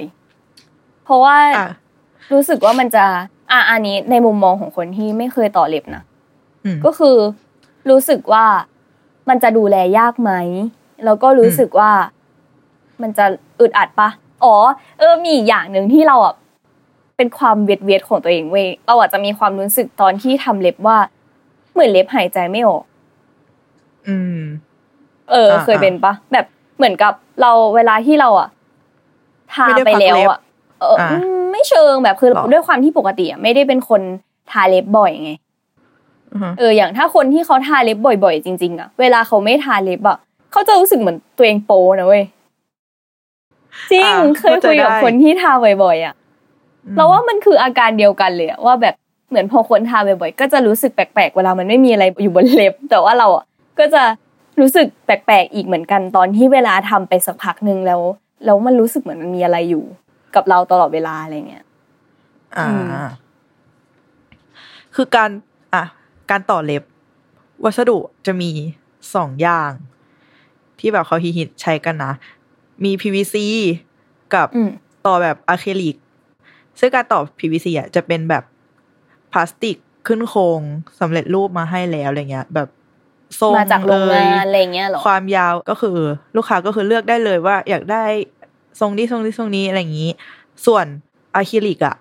[1.03, 1.67] เพราะว่าอะ
[2.33, 3.05] รู้สึกว่ามันจะ
[3.51, 6.14] อะอันนี้ในมุมมองของคนที่ไม่เคยต่อเล็บนะอืม
[6.85, 7.15] ก็คือ
[7.89, 8.45] รู้สึกว่า
[9.29, 10.31] มันจะดูแลยากไหม
[11.05, 11.91] แล้วก็รู้สึกว่า
[13.01, 13.25] มันจะ
[13.59, 14.09] อึดอัดปะ
[14.43, 14.55] อ๋อ
[14.99, 16.35] เออมีอีกอย่างหนึ่งที่เราอะ
[17.17, 20.97] เป็นความเวียดเวียดๆของตัวเองเว้ยเราอาจจะมีความรู้สึกตอนที่ทำเล็บว่า
[21.73, 22.83] เหมือนเล็บหายใจไม่ออก
[24.07, 24.39] อืม
[25.31, 26.45] เอออ่าเคยเป็นปะแบบ
[26.77, 28.49] เหมือนกับเราเวลาที่เราอะ
[29.53, 30.41] ทาไม่ได้ไปพักแล้วเล็บอะ
[30.79, 34.01] เออออ่าอืมไม่เชิงแบบคือหรอด้วยความที่ปกติอะไม่ได้เป็นคน
[34.51, 35.44] ทาเล็บบ่อยไงอือฮะ
[36.59, 40.17] เอออย่างถ้าคนที่เขาทาเล็บบ่อยๆ จริงๆอะเวลาเขาไม่ทาเล็บอะ
[40.51, 42.23] เขาจะรู้สึกเหมือนตัวเองโปนะเว้ย
[43.91, 45.51] จริงอะเคยคุยกับเข้าใจได้คนที่ทา
[45.83, 46.15] บ่อยๆอะ
[46.95, 48.95] เราว่ามันคืออาการเดียวกันเลยอะว่าแบบ
[49.29, 53.45] เหมือนพอคนทาบ่อยๆก็จะรู้สึกแปลกๆเวลามันไม่มีอะไรอยู่บนเล็บ แต่ว่าเราอะ
[53.79, 54.03] ก็จะ
[54.59, 58.01] รู้สึกแปลกๆอีกเหมือนกันตอนที่เวลาทำไปสักพักหนึ่งแล้ว
[58.45, 59.83] แล้วมันรู้สึกเหมือนมันมีอะไรอยู่
[60.35, 61.65] กับเราตลอดเวลาอะไรเงี้ย
[62.57, 62.89] อ่าอืม
[64.95, 65.29] คือการ
[65.73, 65.83] อะ
[66.31, 66.83] การต่อเล็บ
[67.63, 68.51] วัสดุจะมี
[69.15, 69.71] สองอย่าง
[70.79, 72.13] ที่แบบเขาฮิตๆใช้กันนะ
[72.83, 73.35] มี PVC
[74.33, 74.69] กับอืม
[75.05, 75.95] ต่อแบบอะคริลิก
[76.79, 78.43] ซึ่งการต่อ PVC อะจะเป็นแบบ
[79.31, 80.59] พลาสติกขึ้นโครง
[80.99, 82.67] สำเร็จรูปมาให้แล้วอะไรเงี้ย แบบ
[83.39, 85.97] ทรงมาจากโรงงานเอ่ยอะไรเงี้ยเหรอความยาวก็คือ
[86.35, 88.03] ลูกค้าก็คือเลือกได้เลยว่า อยากได้
[88.79, 90.11] ทรงนี้ทรงนี้ทรงนี้อะไรอย่างนี้
[90.65, 90.85] ส่วน
[91.35, 91.95] อะคริลิกอะ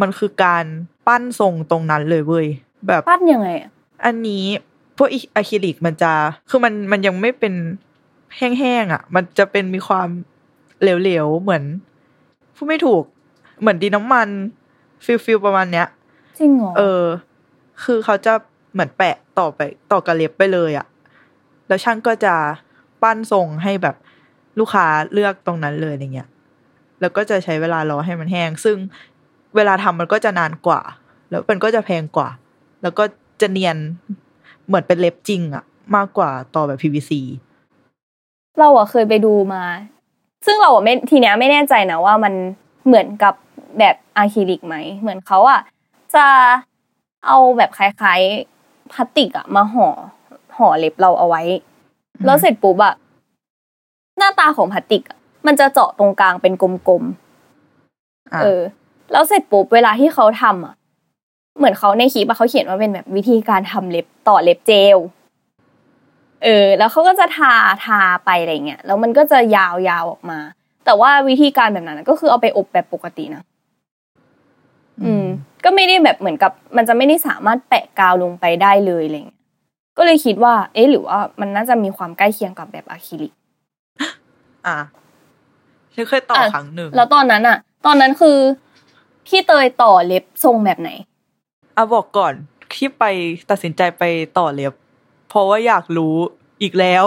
[0.00, 0.64] มันคือการ
[1.06, 2.46] ปั้นทรงตรงนั้นเลยเว้ย
[2.86, 3.70] แบบปั้นยังไงอะ
[4.04, 4.44] อันนี้
[4.96, 6.12] พวกอะคริลิกมันจะ
[6.50, 7.54] คือมันมันยังไม่เป็น
[8.36, 10.08] แห้งๆอะ มันจะเป็นมีความ
[10.80, 11.62] เหลวๆเหมือน
[12.56, 13.04] พูดไม่ถูก
[13.60, 14.28] เหมือนดินน้ำมัน
[15.04, 15.86] feel feel ประมาณเนี้ย
[16.38, 17.04] จริงเหรอเออ
[17.84, 18.32] คือเขาจะ
[18.72, 19.60] เหมือนแปะต่อไป
[19.92, 20.86] ต่อกระเล็บไปเลยอะ
[21.68, 22.34] แล้วช่างก็จะ
[23.02, 23.96] ปั้นทรงให้แบบ
[24.58, 26.28] ลูกค้าเลือกตรงนั้นเลยอย่างเงี้ย
[27.00, 28.76] แล้วก็จะใช้เวลารอให้มันแห้ง ซึ่ง
[29.56, 30.80] เวลาทำมันก็จะนานกว่า
[31.30, 32.28] แล้วมันก็จะแพงกว่า
[32.82, 33.04] แล้วก็
[33.40, 33.76] จะเนียน
[34.66, 35.64] เหมือนเป็นเล็บจริงอะ
[35.96, 37.12] มากกว่าต่อแบบ PVC
[38.58, 39.62] เราอะเคยไปดูมา
[40.46, 42.34] ซึ่งเราอะไม่ทีเนี้ยไม่แน่ใจนะว่ามัน
[42.86, 43.34] เหมือนกับ
[43.78, 45.60] แบบอะคริลิกไหม เหมือนเขาอะ
[46.14, 46.26] จะ
[47.26, 49.88] เอาแบบคล้ายๆพลาสติกอะมาห่อ
[50.56, 51.42] ห่อเล็บเราเอาไว้
[52.24, 52.94] แล้วเสร็จปุ๊บอะ
[54.18, 58.60] หน้าตาของพลาสติกอะมันจะเจาะตรงกลางเป็นกลมๆอะเออ
[59.12, 60.74] แล้วเสร็จปุ๊บเวลาที่เขาทำอะ
[61.58, 64.98] เหมือนเขาในคลิปอะเขาเขียนว่าเป็นแบบวิธีการทำเล็บต่อเล็บเจล
[66.44, 67.52] เออ แล้วเขาก็จะทา
[67.84, 70.38] ทาไปอะไรเงี้ย แล้วมันก็จะยาวยาวออกมา
[70.84, 73.42] แต่ว่าวิธีการแบบนั้นอะก็คือเอาไปอบแบบปกตินะ
[75.04, 75.26] อืม
[75.64, 79.40] ก็ไม่ได้แบบเหมือนกับ มันจะไม่ได้สามารถแปะกาวลงไปได้เลยอะไรเงี้ย
[79.98, 83.32] ก็เลยคิดว่า เอ๊ะ หรือว่ามันน่าจะมีความใกล้เคียงกับแบบอะคริลิก
[84.66, 84.78] อะ
[85.94, 88.36] ฉันเคยต่ออะครั้งหนึ่ง แล้วตอนนั้นอะตอนนั้นคือ
[89.26, 90.90] พี่เตยต่อเล็บทรงแบบไหน
[91.80, 92.32] อะบอกก่อน
[92.74, 93.04] ที่ไป
[93.50, 94.04] ตัดสินใจไป
[94.38, 94.72] ต่อเล็บ
[95.28, 96.14] เพราะว่าอยากรู้
[96.62, 97.04] อีกแล้ว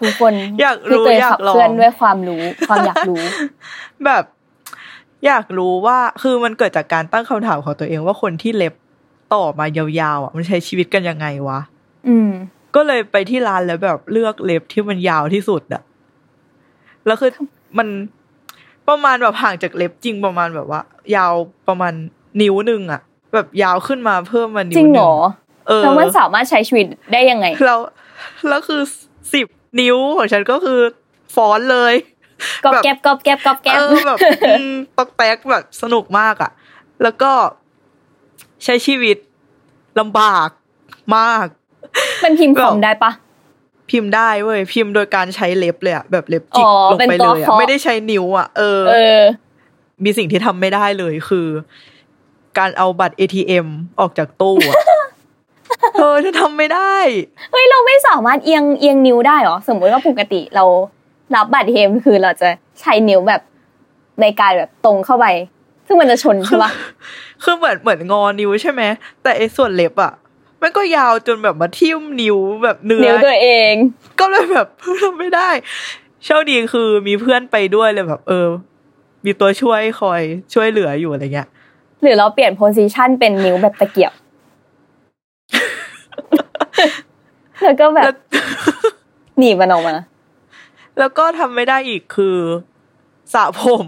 [0.00, 3.22] ทุกคนอยากรู้พี่เตยอยากขับลองเคลื่อนด้วยความรู้ความอยากรู้
[4.04, 4.24] แบบ
[5.26, 8.74] อยากรู้ว่าคือมันเกิดจากการตั้งคำถามของตัวเองว่าคนที่เล็บ
[9.34, 11.60] ต่อมายาวๆอะมันใช้ชีวิตกันยังไงวะ
[12.08, 12.30] อืม
[12.74, 15.82] ก็เลยไปที่ร้านแล้วแบบเลือกเล็บที่มันยาวที่สุดอะ
[17.06, 17.30] แล้วคือ
[17.78, 17.88] มัน
[18.88, 20.80] ประมาณแบบห่างจากเล็บจริงประมาณแบบว่า
[21.16, 21.32] ยาว
[21.68, 21.92] ประมาณ
[22.40, 23.00] นิ้วหนึ่งอะ
[23.32, 25.12] แบบยาวขึ้นมาเพิ่มมานิ้วจริงหเหรนึ่งอ
[25.68, 27.80] เออแล้วมันสามารถใช้ชีวิตได้ยังไงแล้ว
[28.48, 28.80] แล้วคือ
[29.34, 29.46] สิบ
[29.80, 30.80] นิ้วของฉันก็คือ
[31.34, 31.94] ฟ้อนเลย
[32.64, 36.50] กอบแก๊บกอบแก๊บกอบแก๊บเออแบบอืมตอกแตกแบบสนุกมากอะ
[37.02, 37.32] แล้วก็
[38.64, 39.16] ใช้ชีวิต
[40.00, 40.48] ลำบาก
[41.16, 41.46] มาก
[42.24, 43.12] มันพิมพ์คอมแบบได้ปะ
[43.90, 49.20] พิมพ์ได้เว้ยพิมพ์โดยการใช้เล็บเลยอะแบบเล็บจิกอ๋อลงไปเป็นเลตัวยอะเคาะไม่ได้ใช้นิ้วอะเออเออ
[50.04, 51.46] มีสิ่งที่ทำไม่ได้เลยคือ
[52.58, 53.66] การเอาบัตร ATM
[54.00, 54.74] ออกจากตู้อะ
[55.94, 56.96] เธอฉันทำไม่ได้
[57.50, 60.64] เฮ้ยเราไม่สามารถเอียงเอียงนิ้วได้เหรอสมมติว่าปกติเรา
[61.34, 62.48] รับบัตรเทมคือเราจะ
[62.80, 63.42] ใช้นิ้วแบบ
[64.20, 65.26] ในการแบบตรงเข้าไป
[65.86, 66.70] ซึ่งมันจะชนใช่ปะ
[67.42, 68.82] คือเหมือนเหมือนงอนิ้วใช่ไหม
[69.22, 70.12] แต่ไอ้ส่วนเล็บอะ
[70.62, 73.72] มันก็ยาวจนแบบมาทิ่มนิ้วแบบเนื้นิ้วอตัวเอง
[74.20, 74.66] ก็เลยแบบ
[75.00, 75.48] ทำไม่ได้
[76.24, 78.46] โชคดีคือมีเพื่อนไปด้วยเลยแบบ เออ
[79.24, 80.22] มีตัวช่วยคอย
[80.54, 81.48] ช่วยเหลืออยู่อะไรเงี้ย
[82.02, 84.12] หรือเราเปลี่ยนโพซิชันเป็นนิ้วแบบตะเกียบ
[87.62, 88.16] แล้วก็แบแล้วบ
[89.38, 89.96] หนีบมันออกมา
[90.98, 92.38] แล้วก็ทำไม่ได้อีกคือ
[93.34, 93.86] สระผม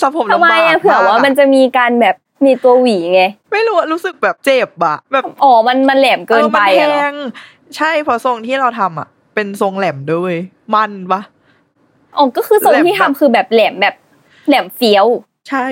[0.00, 7.14] สระผมทำลำไมบากอะเผื่อว่ามันกจะมีการแบบมีตัวหวีไง ไม่รู้อะรู้สึกแบบเจ็บอะแบบอ๋อมันมันแหลมเกินไปอออะมันเหรแทอง
[7.76, 10.40] ใช่เพอทรงที่เราทำอะเป็นทรงแหลมด้วยเวย
[10.74, 11.20] มันปะ
[12.16, 13.94] อ๋อก็คือทรงแหลมที่แบบทำคือแบบแหลมแบบ
[14.46, 15.06] แหลมเฟี้ยว
[15.48, 15.66] ใช่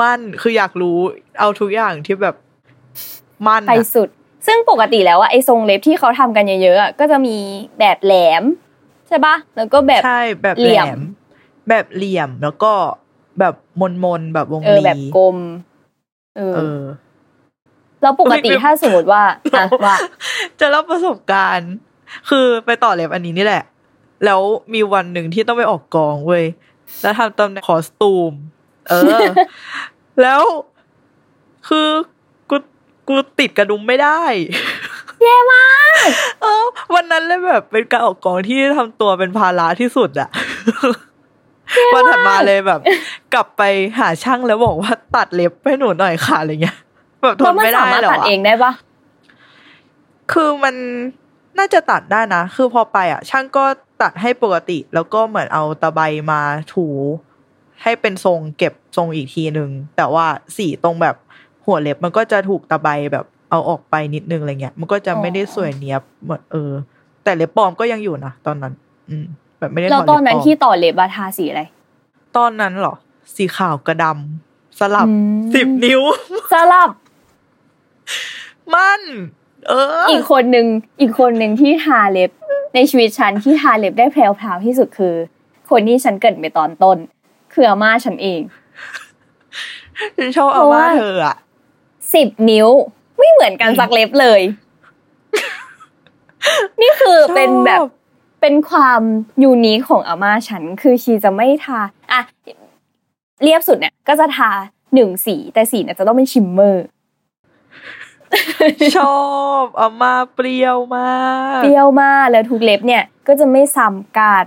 [0.00, 0.98] มันคืออยากรู้
[1.38, 2.34] เอาทุกอย่างที่แบบ
[3.46, 4.08] มันไปอะสุด
[4.46, 7.36] ซึ่งปกติแล้วอะไอ้ทรงเล็บที่เขาทำกันเยอะๆอะก็จะมี
[7.78, 8.44] แบบแหลม
[9.08, 11.00] ใช่ปะแล้วก็แบบใช่แบบเหลี่แหลยมม
[11.68, 12.72] แบบเหลี่ยมแล้วก็
[13.38, 15.36] แบบมนมนๆแบบวงเออรีแบบกลม
[16.36, 16.80] เออเออ
[18.02, 19.22] แล้วปกติเฮ้ยถ้าสมมติว่า
[19.54, 19.96] อะว่า
[20.60, 21.72] จะเล่าประสบการณ์
[22.30, 23.64] คือไปต่อเล็บอันนี้นี่แหละ
[24.24, 24.40] แล้ว
[24.74, 26.44] มีวันหนึ่งที่ต้องไปออกกองเว้ย
[27.02, 28.32] แล้วทำตำแหน่งคอสตูม
[28.88, 29.22] เออ
[30.22, 30.42] แล้ว
[31.68, 31.88] คือ
[32.50, 32.56] กู
[33.08, 34.20] กูติดกระดุมไม่ได้
[35.22, 35.66] แย่มา
[36.04, 36.08] ก
[36.42, 40.30] เออ วันนั้นเลยแบบเป็นการออกกองที่ทำตัวเป็นภาระที่สุดอะ
[41.94, 42.80] วันถัดมาเลยแบบ
[43.34, 43.62] กลับไป
[43.98, 46.78] หาช่างแล้วบอกว่าตัดเล็บให้หนูหน่อยค่ะอะไรเงี้ย
[47.22, 48.72] แบบทแล้วนมันไม่ได้สามารถแล้วตัดอะเองได้ปะ
[50.32, 50.74] คือมัน
[51.58, 53.64] น่าจะตัดได้นะ คือพอไปอะ ช่างก็
[54.02, 56.40] ตัดให้ปกติ แล้วก็เหมือนเอาตะไบมา
[56.74, 56.86] ถู
[57.82, 61.16] ให้เป็นทรงเก็บทรงอีกทีหนึ่งแต่ว่าสีตรงแบบ
[61.64, 66.72] หัวเล็บมันก็จะถูกตะไบแบบเอาออกไปนิดนึงอะไรเงี้ย มันก็จะไม่ได้สวยเนียบเหมือนเออ
[67.24, 68.72] แต่เล็บปลอมก็ยังอยู่นะตอนนั้น
[69.08, 69.24] อืม
[69.58, 71.62] แบบไม่ได้ถแล้วอดตเล็อบนปนั้นลอมที่ต่อเล็บอะทาสีอะไร
[72.36, 72.94] ตอนนั้นเหรอ
[73.34, 76.02] สีขาวกระดำสลับอืมสิบนิ้ว
[76.52, 76.90] สลับ
[78.74, 79.00] มัน
[79.68, 80.66] เอออ อีกคนหนึ่ง
[81.00, 82.30] อีกคนหนึ่งที่ทาเล็บ
[82.74, 85.14] ในชีวิตฉันที่ทาเล็บได้แพรวๆที่สุดคือ
[85.70, 86.96] คนที่ฉันเกริดไปตอนต้น
[87.56, 88.40] คืออาม่าฉันเอง
[90.16, 91.36] ฉันชอบเพเอาราะว่าว่าเธออะ
[92.14, 92.68] สิบนิ้ว
[93.18, 94.40] ไม่เหมือนกันสักเล็บเลย
[96.82, 97.90] นี่คือเป็นแบบชอบ
[98.40, 99.02] เป็นความ
[99.42, 101.80] ยูนิคของอาม่าฉัน คือชีจะไม่ทา
[102.12, 102.20] อะ
[103.42, 104.50] เรียบสุดเนี่ย ก็จะทา
[104.94, 106.86] หนึ่งสี แต่สีเนี่ยจะต้องเป็นชิมเมอร์
[108.96, 109.20] ชอ
[109.62, 111.16] บอาม่าเปรี้ยวมา
[111.56, 114.46] ก เปรี้ยวมากแล้วทุกเล็บเนี่ย ก็จะไม่ซ้ำกัน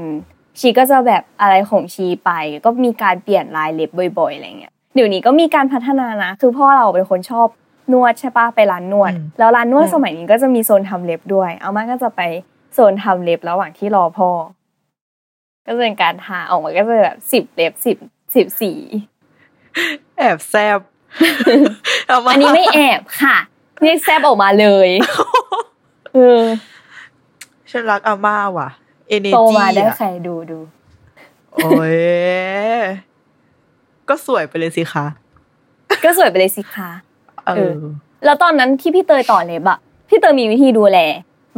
[0.60, 2.32] ชีก็จะแบบอะไรของชีไป
[2.66, 7.48] ก็มีการเปลี่ยนลายเล็บบ่อยๆอะไรเงี้ยเดี๋ยวนี้ก็มีการพัฒนานะ คือพ่อเราเป็นคนชอบ
[7.94, 12.22] นวดใช่ปะไปร้านนวดอืมแล้วร้านนวดอืมสมัยนี้ก็จะมีโซนทำเล็บด้วย เอามาก็จะไป
[12.74, 14.30] โซนทำเล็บระหว่างที่รอพ่อ
[15.66, 17.98] ก็จะเป็นการทาออกมาก็จะแบบสิบเล็บสิบ
[18.36, 18.72] สิบสี
[20.18, 23.38] แอบแซบาาอันนี้ไม่แอบค่ะ
[23.84, 24.90] นี่แซบออกมาเลย
[26.14, 26.44] เออ
[27.70, 28.70] ฉันรักอาม่าว่ะ
[29.10, 30.60] เอเนโตจีมาได้อะใครดูดู
[31.54, 31.96] โอ้ย
[34.10, 35.06] ก็สวยไปเลยสิคะ
[36.04, 36.90] ก็สวยไปเลยสิคะ
[37.46, 37.84] เอเอออ
[38.26, 40.98] แล้วตอนนั้นที่พี่เตยต่อเล็บอะพี่เตยมีวิธีดูแล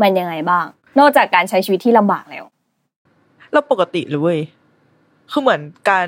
[0.01, 0.65] มันยังไงบ้าง
[0.99, 2.43] นอกจากการใช้ชีวิตที่ลำบากแล้ว
[3.51, 4.39] เราปกติเลยเว้ย
[5.31, 6.07] คือเหมือนการ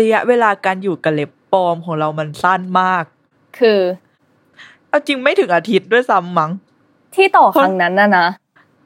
[0.00, 3.04] ระยะเวลาการอยู่กับเล็บปลอมของเรามันสั้นมาก
[3.58, 3.80] คือ
[4.88, 6.50] เอาจริงไม่ถึงอาทิตย์ด้วยซ้ำมั้ง
[7.14, 8.26] ที่ต่อครั้งนั้นน่ะนะ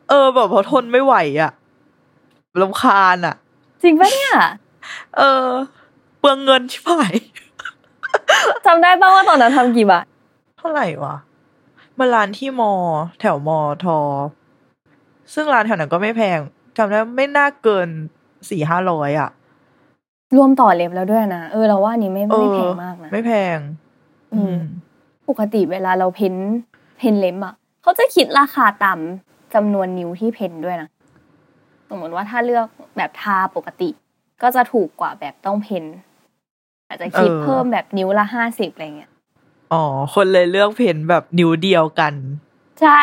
[0.09, 1.53] เออ แบบพอทนไม่ไหวอะ
[2.61, 3.35] รำคาญอะ
[3.83, 4.33] จริงปะเนี่ย
[5.17, 5.47] เออ
[6.19, 7.15] เปลืองเงินชิบหาย
[8.67, 10.05] จำได้ป่าว่าตอนนั้นทำกี่บาท
[10.59, 11.17] เท่าไหร่วะ
[11.99, 12.73] มาร้านที่มอ
[13.21, 13.99] แถวมอทอ
[15.35, 16.39] ซึ่งร้านแถวนั้นก็ไม่แพง
[16.77, 17.89] จำได้ไม่น่าเกิน
[18.51, 19.31] สี่ห้าร้อยอะ
[20.37, 23.59] รวมต่อเล็บแล้วด้วยนะ เออเราว่าอันนี้ไม่เออไม่แพงมากนะ ไม่แพง
[24.35, 24.57] อืม
[25.29, 26.35] ปกติเวลาเราเพ้น
[26.99, 28.99] เพ้นเล็บอะเขาจะคิดราคาตาม
[29.55, 30.89] จำนวนนิ้วที่เพ้นด้วยนะ
[31.89, 33.89] สมมติว่าถ้าเลือกแบบทาปกติ
[34.43, 35.85] ก็จะถูกกว่าแบบต้องเพ้น
[36.89, 39.11] อาจจะคิดเออเพิ่มแบบนิ้วละห้าสิบอะไรเงี้ย
[39.73, 39.85] อ๋อ
[40.15, 42.15] คนเลยเลือกเพนแบบนิ้วเดียวกัน
[42.81, 43.03] ใช่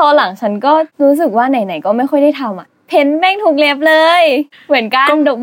[0.00, 4.22] ตอนหลังฉันก็รู้สึกว่าไหนๆก็ไม่ค่อยได้ทำอะ เพ้นแม่งถูกเล็บเลย
[4.68, 5.40] เหมือนกันก็ดม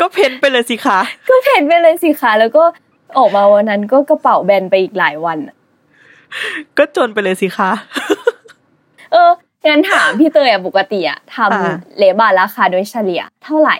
[0.00, 2.64] ก็เพนไปเลยสิคะก็เพ้นไปเลยสิคะแล้วก็
[3.18, 5.56] ออกมาวันนั้นก็กระเป๋าแบนไปอีกหลายวันอะ
[6.78, 7.70] ก็จนไปเลยสิคะ
[9.12, 9.30] เออ
[9.68, 13.76] งั้นถามพี่เตยอะปกติอะทอ่าำเลบาราคาโดยเฉลี่ยเท่าไหร่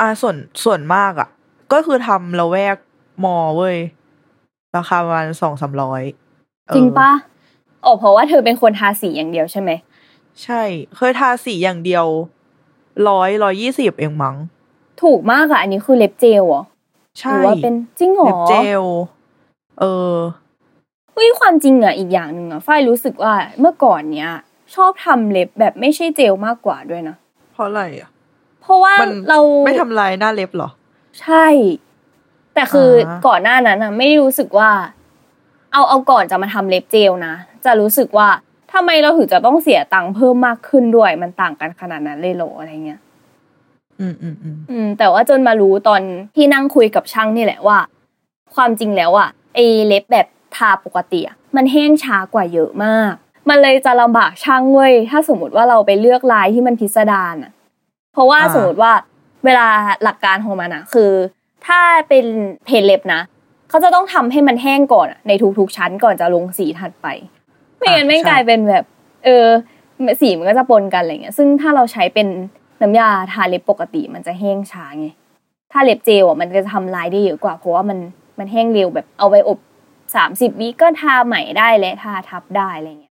[0.00, 1.28] อ่าส่วนส่วนมากอะ
[1.72, 2.76] ก็คือทำละแวก
[3.24, 3.76] มอเว้ย
[4.76, 6.02] ราคาประมาณสองสามร้อย
[6.74, 7.10] จริงปะ
[7.84, 9.70] อ๋อเพราะว่าเธอเป็นคนทาสีอย่างเดียวใช่ไหม
[10.42, 10.62] ใช่
[10.96, 12.06] เคยทาสีอย่างเดียว
[13.08, 14.36] ร้อยร้อยยี่สิบเองมั้ง
[15.02, 16.62] ถูกมากอะอันนี้คือเล็บเจลเหรอ
[17.20, 18.82] หใช่รือว่าเป็นจริงเหรอเล็บเจล
[19.80, 20.14] เออ
[21.12, 24.30] เฮ้ยความจริงอะอีกอย่างหนึ่งอะฝ้ายรู้สึกว่าเมื่อก่อนเนี้ย
[24.74, 27.16] ชอบทำเล็บแบบไม่ใช่เจลมากกว่าด้วยนะ
[27.52, 28.10] เพราะอะไรอะ
[28.62, 30.70] เพราะว่ามันเราไม่ทำลายหน้าเล็บเหรอ
[31.20, 31.46] ใช่
[32.54, 34.70] แต่คืออาก่อนหน้านั้นอะไม่ได้รู้สึกว่า
[35.72, 38.28] เอาเอาก่อนจะมาทำเล็บเจลนะจะรู้สึกว่า
[38.72, 43.00] ทำไมเราถึงจะต้องเสียตังค์เพิ่มมากขึ้นด้วย มันต่างกันขนาดนั้นเลยเหรออะไรเงี้ย
[44.00, 46.00] อืมอืมอืมอืมแต่ว่าจนมารู้ตอน
[46.36, 47.78] ที่นั่งคุยกับช่างนี่แหละว่า
[48.54, 53.12] ความจริงแล้วอะไอเล็บแบบ ทาปกติอะมันแห้งช้ากว่าเยอะมาก
[53.48, 57.52] มันเลยจะลำบากช่างเว้ยถ้าสมมติว่าเราไปเลือกลายที่มันพิสดารอะ
[58.12, 58.92] เพราะว่าสมมติว่า
[59.44, 59.66] เวลา
[60.02, 61.10] หลักการของมันอะคือ
[61.66, 62.26] ถ้าเป็น
[62.66, 63.20] เพลเล็บนะ
[63.68, 67.06] เขาจะต้องทำให้มันแห้งก่อนอะในทุกๆชั้นก่อนจะลงสีถัดไป
[67.78, 68.84] ไม่งั้นไม่งกลายเป็นแบบ
[69.24, 69.46] เออ
[70.20, 72.28] สีมันก็จะปนกันอะไรเงี้ย ซึ่งถ้าเราใช้เป็น
[72.82, 75.06] น้ำยาทาเล็บปกติมันจะแห้งช้าไง
[75.72, 77.98] ถ้าเล็บเจลอะมันจะทำลายได้เยอะกว่า เพราะว่ามัน
[78.38, 79.58] มันแห้งเร็วแบบเอาไปอบ
[80.14, 83.12] สามสิบวิก็ทาใหม่ได้และทาทับได้อะไรเงี้ย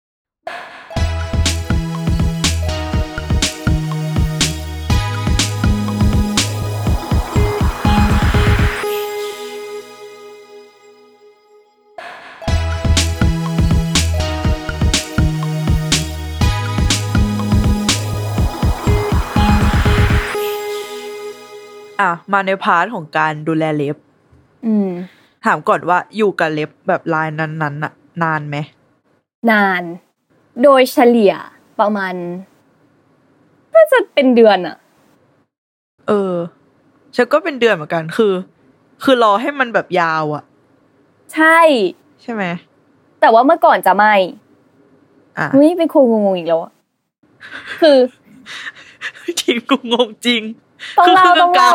[22.01, 23.97] อะมาใน part ของการดูแลเล็บ
[24.67, 24.91] อืม
[25.45, 28.57] ถามก่อนว่าอยู่กับเล็บแบบลายนั้นๆน่ะนานไหม
[29.51, 29.83] นาน
[30.63, 31.33] โดยเฉลี่ย
[31.81, 32.15] ประมาณ
[33.75, 34.77] น่าจะเป็นเดือนอะ
[36.09, 36.35] เออ
[37.17, 38.33] ฉันก็เป็นเดือนเหมือนกันคือ
[39.05, 40.45] คือรอให้มันแบบยาวอะ
[41.35, 41.59] ใช่
[42.23, 42.45] ใช่ไหม
[43.21, 44.15] แต่ว่าเมื่อก่อนจะไม่
[45.39, 46.73] อะเฮ้ยเป็นคนงงๆอีกแล้วอะ
[47.81, 47.99] คือ
[49.41, 50.43] จริงกูงงจริง
[50.99, 51.75] ต้องเล่าคืต้องเล่า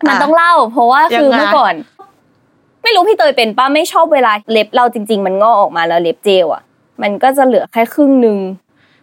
[0.00, 1.74] กลๆมันะต้องเล่า เพราะว่าคือยังไงเมื่อก่อน
[2.82, 6.62] ไม่รู้พี่เตยเป็นป้าไม่ชอบเวลาเล็บเราจริง ๆ มันงอกออกมาแล้วเล็บเจลอะ
[7.02, 8.38] มันก็จะเหลือแค่ครึ่งหนึ่ง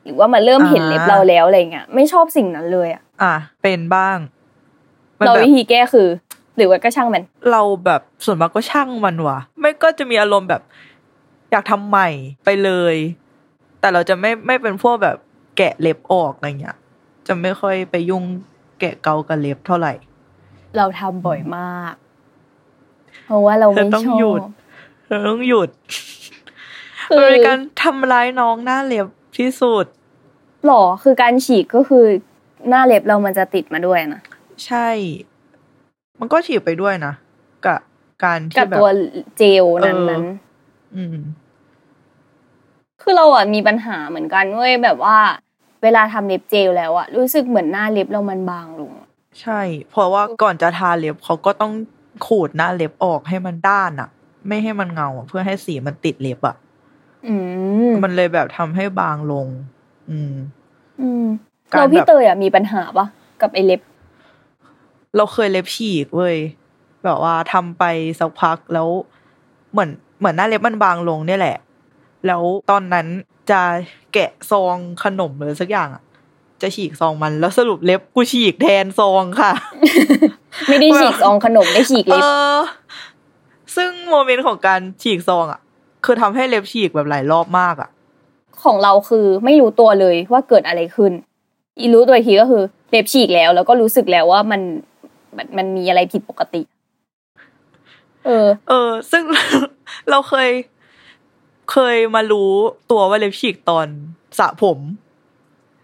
[0.03, 4.17] หรือว่ามันเริ่มเห็นเล็บเราแล้วอะไรเงี้ยไม่ชอบสิ่งนั้นเลยอะอะเป็นบ้าง
[5.19, 6.07] มันเราแบบวิธีแก้คือ
[6.57, 10.61] หรือว่าก็ช่างมัน เราแบบส่วนมากก็ช่างมันว่ะ ไม่ก็จะมีอารมณ์แบบ
[11.51, 12.09] อยากทำใหม่
[12.45, 12.95] ไปเลย
[13.79, 15.17] แต่เราจะไม่ไม่เป็นพวกแบบ
[15.57, 16.77] แกะเล็บออกอะไรเงี้ย
[17.27, 18.23] จะไม่ค่อยไปยุ่ง
[18.79, 19.93] แกะเกากับเล็บเท่าไหร่
[20.77, 21.93] เราทำบ่อยมาก
[23.29, 24.41] เพราะว่าเราไม่เธอต้องชอหยุบด
[25.05, 25.69] เธอต้องหยุด
[27.09, 29.85] คือมันเป็นการทำร้ายน้องหน้าเล็บที่สุด
[30.65, 32.05] หรอคือการฉีกก็คือ
[32.69, 34.21] หน้าเล็บเรามันจะติดมาด้วยนะ
[34.65, 34.87] ใช่
[36.19, 37.13] มันก็ฉีดไปด้วยนะ
[37.65, 37.79] กับ
[38.23, 38.89] การที่กับแบบตัว
[39.37, 40.25] เจลนั้นเออนั้น
[40.95, 41.17] อืม
[43.01, 45.17] คือเราอะมีปัญหาเหมือนกันเว้ยแบบว่า
[45.83, 48.93] เวลาทำเล็บเจลแล้วอะรู้สึกเหมือนหน้าเล็บเรามันบางลง
[49.41, 51.73] ใช่ เพราะว่าก่อนจะทาเล็บเขาก็ต้อง
[52.25, 54.09] ขูดหน้าเล็บออกให้มันด้านอะ
[54.47, 56.55] ไม่ให้มันเงาอะเพื่อให้สีมันติดเล็บอะ
[57.27, 57.35] อื
[57.89, 59.47] มมันเลยแบบทำให้บางลง
[60.09, 60.33] อืม
[61.01, 61.25] อืม
[61.71, 63.05] การเราพี่แบบเตยอะมีปัญหาปะ
[63.41, 63.81] กับไอเล็บ
[65.15, 66.37] เราเคยเล็บฉีกเว้ย
[67.05, 67.83] แบบว่าทำไป
[68.19, 68.87] สักพักแล้ว
[69.71, 71.57] เหมือนเหมือนหน้าเล็บมันบางลงเนี่ยแหละ
[72.27, 73.07] แล้วตอนนั้น
[73.51, 73.61] จะ
[74.13, 76.03] แกะซองขนมหรือสักอย่างอะ
[76.61, 79.51] จะฉีกซองมันแล้วสรุปเล็บกูฉีกแทนซองค่ะ
[80.67, 82.27] ไม่ได้ฉีกซองขนมได้ฉีกเอเล็บอ
[83.75, 85.59] ซึ่งโมเมนต์ของการฉีกซองอะ
[86.05, 87.89] คือทำให้เล็บฉีกแบบหลายรอบมากอะ
[88.63, 91.11] ของเราคือไม่รู้ตัวเลยว่าเกิดอะไรขึ้น
[91.79, 94.61] อีรู้ตัวอีกทีก็คือเล็บฉีกแล้ว แล้วก็รู้สึกแล้วว่ามัน
[95.37, 96.61] มันมันมีอะไรผิดปกติ
[98.25, 99.23] เออ เออ ซึ่ง
[100.09, 100.49] เราเคย
[101.71, 102.51] เคยมารู้
[102.91, 103.87] ตัวว่าเล็บฉีกตอน
[104.39, 104.79] สระผม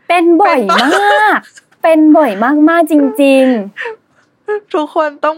[0.08, 1.40] เป็นบ่อยมาก
[1.84, 2.32] เป็นบ่อย
[2.70, 3.46] มากๆจริง
[4.74, 5.38] ทุกคนต้อง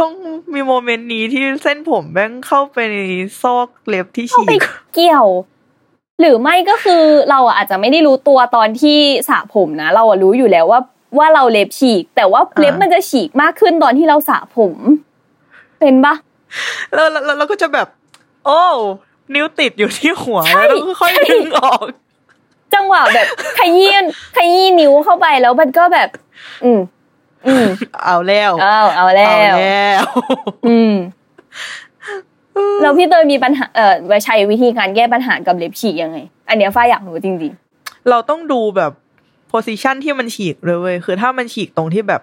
[0.00, 0.12] ต้อง
[0.54, 2.98] มีโมเมนต์นี้ที่เส้นผมแม่งเข้าไปใน
[3.42, 5.26] ซอกเล็บที่ๆเข้าฉีไปกเกี่ยว
[6.20, 10.80] หรือไม่ก็คือเราอะอาจจะไม่ได้รู้ตัวตอนที่สระผมนะ เราอะรู้อยู่แล้วว่า
[11.18, 14.74] ว่าเราเล็บฉีก แต่ว่าเล็บมันจะฉีกมากขึ้นตอนที่เราสระผม
[15.80, 16.14] เป็นปะ
[16.94, 17.88] แล้วแล้วแล้วเราก็จะแบบ
[18.46, 18.60] โอ้
[19.34, 21.86] นิ้วติดอยู่ที่หัวใช่แล้วก็ค่อยใช่ดึงออก
[22.74, 23.26] จังหวะแบบ
[23.58, 23.90] ขยี้
[24.36, 26.08] ขยี้นิ้วเข้าไปแล้วมันก็แบบ
[26.64, 26.80] อืม
[27.46, 27.66] อืม
[28.04, 30.04] เอาแล้วเอาเอาแล้เอาวแล้ว
[30.68, 30.94] อืม
[32.82, 37.52] แล้วพี่เตยมีปัญหาเอ่อใช้วิธีการแก้ปัญหากับเล็บฉีกยังไง อันเนี้ยฝ้ายอยากรู้จริง
[38.10, 38.92] เราต้องดูแบบ
[39.48, 42.22] โพซิชันที่มันฉีกเลยเว้ยคือถ้ามันฉีกตรงที่แบบ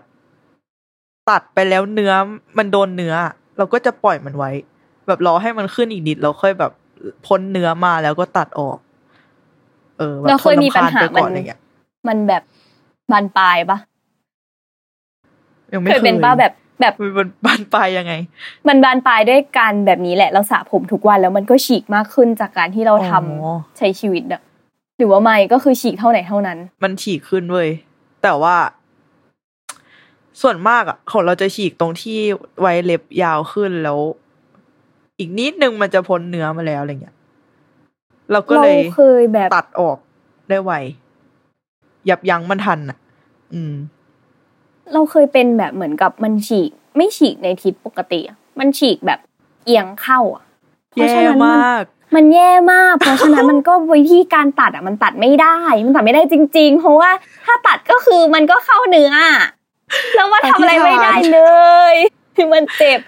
[1.29, 2.13] ตัดไปแล้วเนื้อ
[2.57, 3.13] มันโดนเนื้อ
[3.57, 4.51] เราก็จะปล่อยมันไว้
[5.07, 6.71] แบบรอให้มันขึ้นอีกนิดเราค่อยแบบ
[7.27, 8.77] พ้นเนื้อมาแล้วก็ตัดออก
[9.97, 12.43] เออแบบเราเคยมีปัญหาทนรำคญไปก่อนมันอะไรเงี้ยๆมันแบบ
[13.11, 13.77] บานปลายปะ
[15.73, 18.13] ยังไม่เคเคยยเป็นป้าแบบแบบมันบานปลายยังไง
[18.67, 24.41] มันบานปลายด้วยการแบบนี้แหละเราสระผมทุกวันแล้วมันก็ฉีกมากขึ้นจากการที่เราทำอ๋อใช้ชีวิตอะ
[24.97, 27.69] หรือว่าไม่ก็คือฉีกเท่าไหนเท่านั้น มันฉีกขึ้นเว้ย
[28.23, 28.55] แต่ว่า
[30.41, 32.19] ส่วนมากอะของเราจะฉีกตรงที่
[32.59, 33.99] ไว้เล็บยาวขึ้นแล้ว
[35.19, 37.15] อีกนิดนึงมันจะพ้นเนื้อมาแล้วอะไรเงี้ย
[38.31, 39.97] เราก็เราเลยเคยแบบตัดออก
[40.49, 40.73] ได้ไว
[42.09, 42.97] ยับยั้งมันทันอะ
[43.53, 43.73] อืม
[44.93, 49.19] เราเคยเป็นแบบเหมือนกับมันฉีก ไม่ฉีกในทิศปกติอะมันฉีกแบบ
[49.65, 50.43] เอียงเข้าอะ
[50.91, 51.83] เพราะแย่ฉะนั้นมมันาก
[52.15, 57.11] มันแย่มาก เพราะฉะนั้นมันก็วิธีการตัดอะมันตัดไม่ได้ มันตัดไม่ได้จริง ๆ เพราะว่า
[57.45, 59.39] ถ้าตัดก็คือมันก็เข้าเนื้ออะ
[60.15, 61.41] แล้วมาทำอะไรไม่ได้เล
[61.93, 61.95] ย
[62.53, 62.99] มันเจ็บ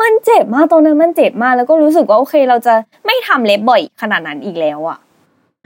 [0.00, 2.74] มันเจ็บมากตรงนั้นมันเจ็บมากแล้วก็รู้สึกว่าโอเค เราจะ
[3.06, 4.98] ไม่ทำเล็บบ่อยขนาดนั้นอีกแล้วอะ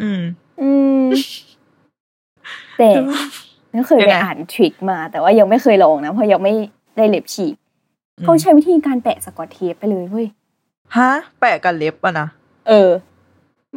[0.03, 0.23] อืม
[0.63, 1.03] อืม
[2.79, 2.89] แต่
[3.77, 6.55] ก็เคยยังไปไงอ่านทริคมา แต่ว่ายังไม่เคยลองนะเพราะยังไม่
[6.97, 7.55] ได้เล็บฉีก
[8.23, 10.27] เขาใช้วิธีการแปะสกอตเทปไปเลยเว้ย
[10.97, 11.11] ฮะ
[11.41, 12.29] แปะกับเล็บอะนะ
[12.69, 12.91] เออ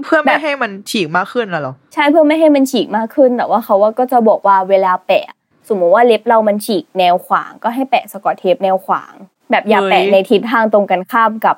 [0.03, 5.25] เพื่อไม่แบบให้มันฉีกมากขึ้นน่ะเหรอใช่เพื่อไม่ให้มันฉีกมากขึ้นแต่ว่าเขาว่าก็จะบอกว่าเวลาแปะ
[5.69, 9.13] สมมติว่าเล็บเรามันฉีกแนวขวาง ก็ให้แปะสกอตเทปแนวขวาง
[9.51, 11.57] แบบอย่าเฮ้ยแปะในทิศทางตรงกันข้ามกับ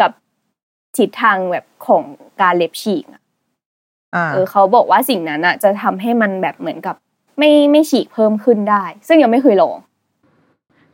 [0.00, 0.10] กับ
[0.96, 2.02] ทิศทางแบบของ
[2.40, 3.22] การเล็บฉีกอะ
[4.14, 6.96] อ่าเออเขาบอกว่าสิ่งนั้นอะจะทำให้มันแบบเหมือนกับ
[7.38, 9.76] ไม่ไม่ฉีกเพิ่มขึ้นได้ ซึ่งยังไม่เคยลอง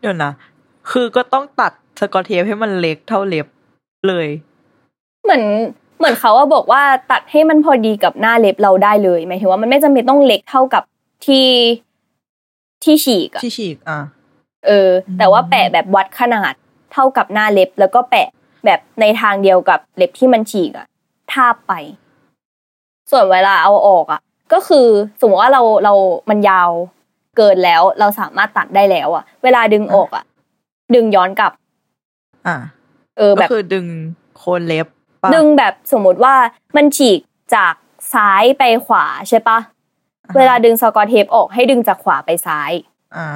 [0.00, 0.32] เดี๋ยวนะ
[0.90, 3.46] คือก็ต้องตัดสกอตเทปให้มันเล็กเท่าเล็บ
[4.08, 4.26] เลย
[5.24, 5.44] เหมือน
[5.98, 10.82] เหมือนเขาว่าบอกว่าตัดให้มันพอดีกับหน้าเล็บเราได้เลยหมายถึงว่ามันไม่จำเป็นต้องเล็กเท่ากับ
[11.26, 11.48] ที่
[12.84, 14.00] ที่ฉีกอะที่ฉีกอะ
[14.66, 16.52] เออ แต่ว่าแปะแบบวัดขนาด
[16.92, 18.28] เท่ากับหน้าเล็บ แล้วก็แปะ
[18.64, 20.86] แบบในทางเดียวกับเล็บที่มันฉีกอะ
[21.32, 21.72] ทาบไป
[23.10, 24.20] ส่วนเวลาเอาออกอะ
[24.52, 24.86] ก็คือ
[25.20, 25.94] สมมติว่าเราเรา
[26.30, 26.70] มันยาว
[27.36, 30.24] เกินแล้ว เราสามารถตัดได้แล้วอะเวลาดึงออกอะ
[30.94, 31.52] ดึงย้อนกลับ
[32.46, 32.56] อะ
[33.18, 33.86] เออก็แบบคือดึง
[34.36, 34.86] โคนเล็บ
[35.22, 36.34] ปะดึงแบบสมมติว่า
[36.76, 37.20] มันฉีก
[37.54, 37.74] จาก
[38.14, 39.58] ซ้ายไปขวาใช่ปะ
[40.24, 42.72] อ่าเวลาดึงสกอตเทปออกให้ดึงจากขวาไปซ้าย
[43.16, 43.28] อ่า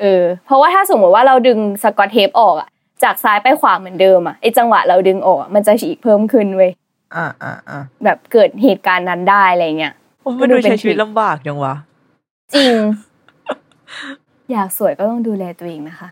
[0.00, 2.68] เออ เพราะว่าถ้าสมมติว่าเราดึงสกอตเทปออกอะ
[3.02, 6.70] จากซ้ายไปขวาเหมือนเดิมอะไอจังหวะเราดึงออกอะมันจะฉีกเพิ่มขึ้นเว้ย
[7.16, 10.05] อ่าอ่าอ่าแบบเกิดเหตุการณ์นั้นได้อะไรเงี้ยโอ้ก็
[10.40, 11.74] มันดูดูเป็นใช้ชีวิตทริคลำบากจังวะ
[12.54, 12.76] จริง
[14.52, 16.08] อยากสวยก็ต้องดูแลตัวเองนะคะ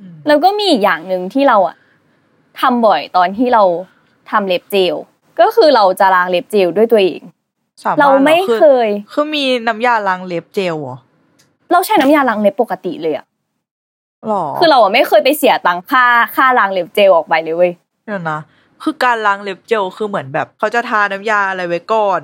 [0.00, 1.76] อืมแล้วก็มีอีกอย่างหนึ่งที่เราอะ
[2.60, 3.62] ทำบ่อยตอนที่เรา
[4.30, 4.94] ทำเล็บเจล
[5.40, 7.20] ก็คือเราจะล้างเล็บเจลด้วยตัวเอง
[7.84, 10.96] สามารถเราไม่หอเคย คือมีน้ำยาล้างเล็บเจลเหรอ
[11.72, 13.26] เราใช้น้ำยาล้างเล็บปกติเลยอะ
[14.26, 16.04] หรอ คือเราอะไม่เคยไปเสียตังค่า
[16.36, 17.72] ค่าล้างเล็บเจลออกไปเลยเว้ย
[18.06, 18.38] เดี๋ยวนะ
[18.82, 22.20] คือการล้างเล็บเจลคือเหมือนแบบ เขาจะทาน้ำยาอะไรไว้ก่อน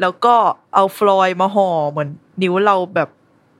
[0.00, 0.34] แล้วก็
[0.74, 2.08] เอาฟลอยด์มาห่อเหมือน
[2.42, 3.08] นิ้วเราแบบ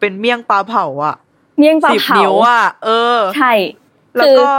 [0.00, 1.16] เป็นเมี่ยงปลาเผาอะ
[1.58, 3.52] เมี่ยงปลาสิบเผานิ้วอะเออ ใช่
[4.16, 4.52] แล้วคือก็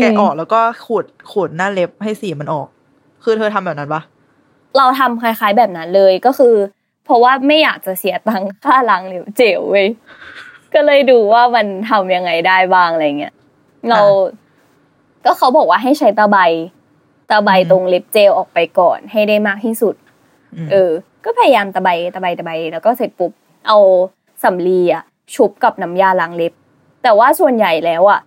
[0.00, 2.68] แกะอืมออกแล้วก็ขูดขูดหน้าเล็บให้สีมันออก
[3.24, 4.02] คือเธอทำแบบนั้นปะ
[4.76, 6.54] เราทำคล้าย ๆแบบนั้นเลยก็คือ
[7.04, 9.88] เพราะว่าไม่อยากจะเสียตังค่าล้างเล็บเจลเว้ย
[10.74, 13.34] ก็เลยดูว่ามันทำยังไงได้บ้างอะไรเงี้ย
[13.90, 14.00] เรา
[15.24, 16.38] ก็เขาบอกว่าให้ใช้ตะไบ
[17.30, 20.05] ตะไบตรงเล็บเจลออกไปก่อนให้ได้มากที่สุดม
[20.70, 20.90] เออ
[21.24, 23.32] ก็พยายามตะไบตะไบตะไบแล้วก็เสร็จปุ๊บ
[23.66, 23.78] เอา
[24.42, 25.04] สำลีอะ
[25.34, 26.52] ชุบกับน้ำยาล้างเล็บ
[27.02, 28.20] แต่ว่าส่วนใหญ่แล้วอะ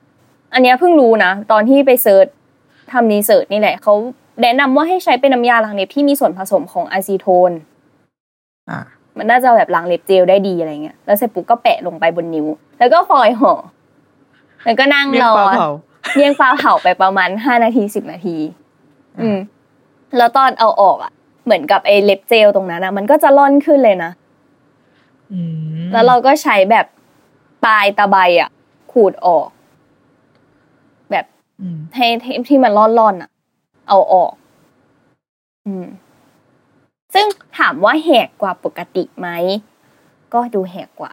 [0.53, 2.27] อันเนี้ยเพิ่งรู้นะ ตอนที่ไป search
[2.91, 3.93] ทำ research นี่แหละเขา
[4.41, 7.51] แนะนำว่าให้ใช้เป็นน้ำยาล้างเล็บที่มีส่วนผสมของอะซีโทน
[8.69, 8.79] อะ
[9.17, 12.47] มันน่าจะแบบล้างเล็บเจลได้ดีอะไรเงี้ย แล้วเสร็จปุ๊บก็แปะลงไปบนนิ้ว
[12.79, 13.53] แล้วก็ฟอยล์ห่อ
[14.65, 18.37] แล้วก็นั่งรอเมี่ยงปลาเผาเมี่ยงปลาเผาไปประมาณห้านาทีสิบนาที
[19.19, 19.37] อืม
[20.17, 21.11] แล้วตอนเอาออกอะ
[21.49, 24.11] เหมือนกับไอ้เล็บเจลตรงนั้นนะมันก็จะล่อนขึ้นเลยนะ
[25.31, 25.39] อื
[25.85, 26.85] มแล้วเราก็ใช้แบบ
[27.65, 28.49] ปลายตะไบอะ
[28.91, 29.47] ขูดออก
[31.11, 31.25] แบบ
[31.61, 33.29] อืมให้ให้ที่มันร่อนๆอะ
[33.87, 34.33] เอาออก
[35.65, 35.85] อืม
[37.13, 37.25] ซึ่ง
[37.57, 39.27] ถามว่าแหกกว่าปกติไหม
[40.33, 41.11] ก็ดูแหกกว่า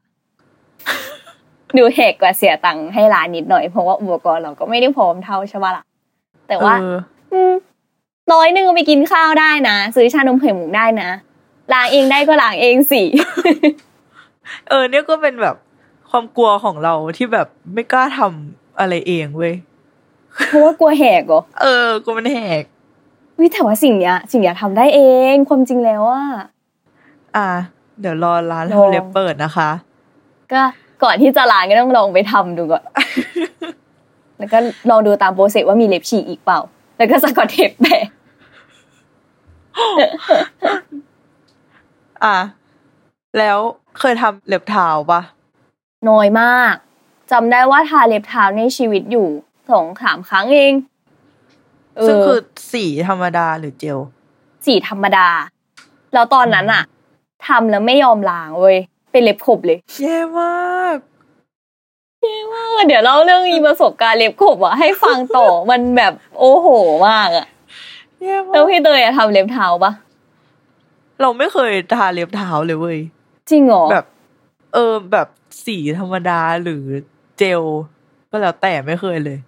[1.79, 5.85] ดูแหกกว่าเสียตังค์ให้ร้านนิดหน่อยเพราะว่าอุปกรณ์เราก็ไม่ได้พร้อมเท่าใช่ปะล่ะ
[6.49, 6.97] แต่ว่าเออ
[7.33, 7.55] อืม
[8.33, 11.11] ร้อยหนึ่งเอาไปกินข้าวได้นะ ซื้อชานมไข่มุกได้นะ
[11.73, 13.03] ล้างเองได้ก็ล้างเองสิ
[14.69, 15.57] เออ เนี่ยก็เป็นแบบ
[16.11, 19.55] ความกลัวของเราที่แบบไม่กล้าทำอะไรเองเว้ย
[20.49, 22.63] เพราะว่ากลัวแหกเหรอเออกูมันแหก
[23.41, 25.01] วิแต่ว่าสิ่งเนี้ย สิ่งเนี้ยทำได้เอ
[25.33, 26.23] งความจริงแล้วว่า
[27.37, 27.49] อะ
[28.01, 29.71] เดี๋ยวรอร้านลองทำเล็บเปิดนะคะ
[30.53, 30.63] ก็
[31.03, 32.83] ก่อนที่จะล้างก็ต้องลองไปทำดูก่อน
[34.39, 34.59] แล้วก็
[34.91, 36.61] ลองดูตามโปรเซสว่ามีเล็บฉีกอีกเปล่า
[36.97, 38.03] แล้วก็สกอตเทปแปะ
[42.25, 42.39] อะ
[43.39, 43.59] แล้ว
[43.99, 45.21] เคยทำเล็บเท้าปะ
[46.09, 46.75] น้อยมาก
[47.31, 49.29] จำได้ว่าทาเล็บเท้าในชีวิตอยู่
[49.71, 50.75] สองสามครั้งเอง
[51.97, 52.41] เซึ่งคือ
[52.73, 53.99] สีธรรมดาหรือเจล
[54.67, 55.29] สีธรรมดา
[56.15, 56.83] แล้วตอนนั้นอะ
[57.47, 58.77] ทำแล้วไม่ยอมล้างเว้ย
[59.13, 60.97] เป็นเล็บขบเลยแย่มาก
[62.87, 66.69] เดี๋ยวเล่าเรื่องอีประสบการณ์เล็บขบอะให้ฟังต่อมันแบบโอ้โห
[67.09, 67.47] มากอะ
[68.23, 69.93] แย่แล้วมากพี่เตยอะทำเล็บเท้าปะ
[71.21, 72.99] เราไม่เคยทาเล็บเท้าเลยเว้ย
[73.51, 74.07] จริงเหรอแบบ
[74.75, 75.29] เออแบบ
[75.65, 76.85] สีธรรมดาหรือ
[77.39, 77.63] เจล
[78.31, 79.39] ก็แล้วแต่ไม่เคยเลย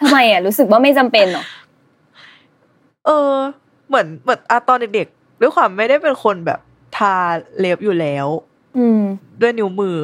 [0.00, 1.44] ทำไมอะรู้สึกว่าไม่จำเป็นเหรอ
[3.06, 3.32] เออ
[3.88, 6.60] เหมือนเหมือนอะตอนเด็กๆด้วยความไม่ได้เป็นคนแบบ
[6.96, 7.14] ทา
[7.58, 8.26] เล็บอยู่แล้ว
[8.78, 9.02] อืม
[9.40, 9.98] ด้วยนิ้วมือ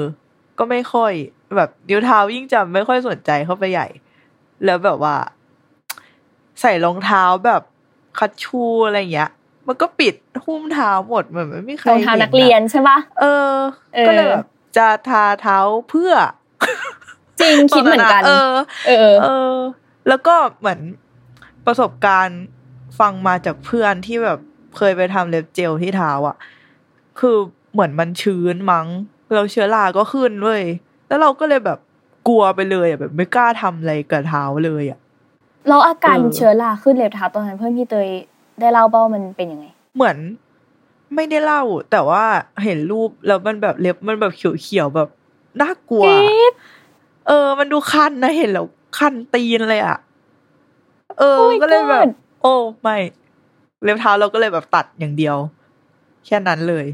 [0.58, 1.12] ก็ไม่ค่อย
[1.56, 3.86] แบบนิ้วเท้ายิ่งจำไม่ค่อยสนใจเข้าไปใหญ่
[4.64, 5.16] แล้วแบบว่า
[6.61, 7.62] ใส่รองเท้าแบบ
[8.18, 9.30] คัชชูอะไรอย่างเงี้ย
[9.66, 13.52] มันก็ปิดหุ้มเท้าหมดเหมือนไม่มีใครรองเท้าห็ะนักเรียนใช่ปะเออ
[13.94, 14.46] เออ ก็เลยแบบ
[14.76, 15.59] จะทาเท้า
[15.90, 16.12] เพื่อ
[17.40, 18.52] จริงคิดเหมือนกัน เออ
[18.86, 19.54] เออ เออ
[20.09, 20.80] แล้วก็เหมือน
[21.66, 22.40] ประสบการณ์
[22.98, 24.38] ฟังมาจากเพื่อนที่แบบ
[24.76, 26.36] เคยไปทำเล็บเจลที่เท้าอะ
[27.20, 27.36] คือ
[27.72, 28.86] เหมือนมันชื้นมั้ง
[29.34, 30.62] เราเชื้อราก็ขึ้นเว้ย
[31.09, 31.78] แล้วเราก็เลยแบบ
[32.28, 34.98] กลัวไปเลยอะแบบไม่กล้าทำอะไรกับเท้าเลยอะ
[35.68, 38.08] แล้วอาการเออเชื้อราขึ้นเล็บเท้าตอนนั้นเพื่อนพี่เตย
[38.60, 39.66] ได้เล่าเป้ามันเป็นยังไง
[39.96, 40.16] เหมือน
[41.14, 42.24] ไม่ได้เล่า แต่ว่า
[42.64, 45.08] เห็นรูปแล้วมันแบบเล็บมันแบบเขียวๆแบบ
[45.60, 46.52] น่ากลัวกรี๊ด
[47.26, 48.66] เออ มันดูคันนะเห็นแล้ว
[48.98, 49.98] คันตีนเลยอะ
[51.18, 52.10] เออ Oh my ก็เลยแบบ God
[52.42, 52.96] โอ้ไม่
[53.84, 55.36] เล็บเท้าเราก็เลยแบบตัดอย่างเดียว
[56.26, 56.86] แค่นั้นเลย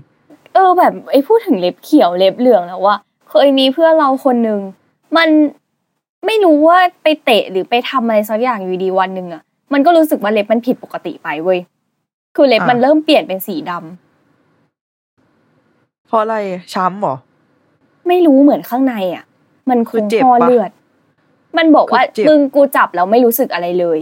[0.54, 2.96] เออ แบบไอ้พูดถึงเล็บเขียวเล็บเหลืองแล้วว่า
[3.30, 4.60] เคยมีเพื่อนเราคนหนึ่ง
[5.16, 5.28] มัน
[6.26, 11.58] ไม่รู้ว่าไปเตะหรือไปทำอะไรสักอย่างอยู่ดีวันหนึ่งอะมันก็รู้สึกว่าเล็บมันผิดปกติไปเว้ย
[12.36, 13.80] คือเล็บอะมันเริ่มเปลี่ยนเป็นสีดำ
[16.06, 16.36] เพราะอะไร
[16.74, 17.14] ช้ำเหรอ
[18.08, 19.24] ไม่รู้เหมือนข้างในอะ
[19.70, 20.70] มันคคืองเจ็บห่อปะเลือด
[21.58, 23.98] มันบอกว่าคือเจ็บมึงกูจับแล้วไม่รู้สึกอะไรเลย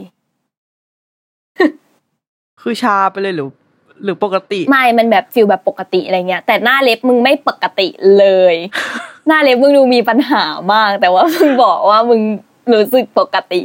[2.60, 3.48] คือชาไปเลยหรือ
[4.04, 8.54] หรือปกติ ไม่ มันแบบฟิลแบบปกติอะไรเงี้ย แต่หน้าเล็บมึงไม่ปกติเลย
[9.26, 10.42] หน้าเล็บมึงดูมีปัญหา
[10.72, 12.20] มาก แต่ว่ามึงบอกว่ามึง
[12.72, 13.60] รู้สึกปกติ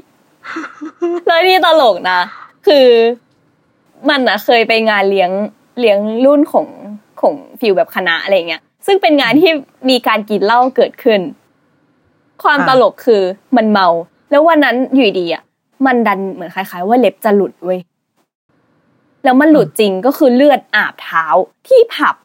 [1.27, 2.19] แล้วที่ตลกนะ
[2.67, 2.87] คือ
[4.09, 5.31] มันอะเคยไปงานเลี้ยง
[5.79, 6.67] เลี้ยงรุ่นของ
[7.21, 9.51] ของฟิลแบบคณะอะไรเงี้ย ซึ่งเป็นงานที่
[9.89, 11.21] มีการกินเหล้าเกิดขึ้น
[12.43, 13.21] ความตลกคือ
[13.57, 13.87] มันเมา
[14.31, 15.43] แล้ววันนั้นอยู่ดีอะ
[15.85, 17.79] มันดันเหมือนคล้าย ๆ ว่าเล็บจะหลุดเว้ย
[19.23, 21.25] แล้วมันหลุดจริงก็คือเลือดอาบเท้า
[21.67, 22.15] ที่ผับ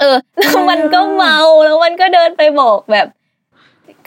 [0.00, 3.06] เออแล้วมันก็เมาแล้วมันก็เดินไปบอกแบบ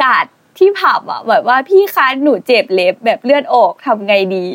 [0.04, 0.26] กาด
[0.58, 4.46] ที่ผับอะแบบว่าพี่คะหนูเจ็บเล็บแบบเลือดออกทำไงดี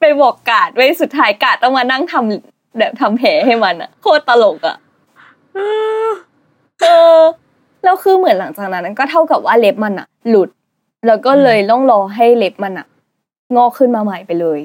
[0.00, 4.76] ไปบอกกาดไว้สุดท้ายกาดต้องมานั่งทำแบบทำแผลให้มันอะ โคตรตลกอะ
[6.80, 6.86] เอ
[7.18, 7.20] อ
[7.84, 10.48] แล้วคือเหมือนหลังจากนั้นก็เท่ากับว่าเล็บมันอะหลุด
[11.06, 12.86] แล้วก็เลยต้องรอให้เล็บมันอะ
[13.56, 14.60] งอกขึ้นมาใหม่ไปเลย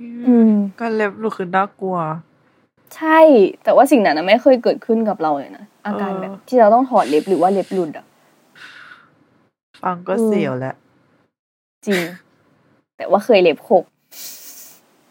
[0.00, 1.96] อืมก็เล็บหลุดคือน่ากลัว
[2.94, 3.18] ใช่
[3.64, 8.06] แต่ว่าสิ่งนั้นนะไม่เคยเกิดขึ้นกับเราเลยนะอาการแบบเออที่เราต้องถอดเล็บหรือว่าเล็บหลุดอะ
[9.82, 10.76] ฟังก็อืมเสียวแล้ว
[11.86, 12.02] จริง
[12.96, 13.84] แต่ว่าเคยเล็บขบ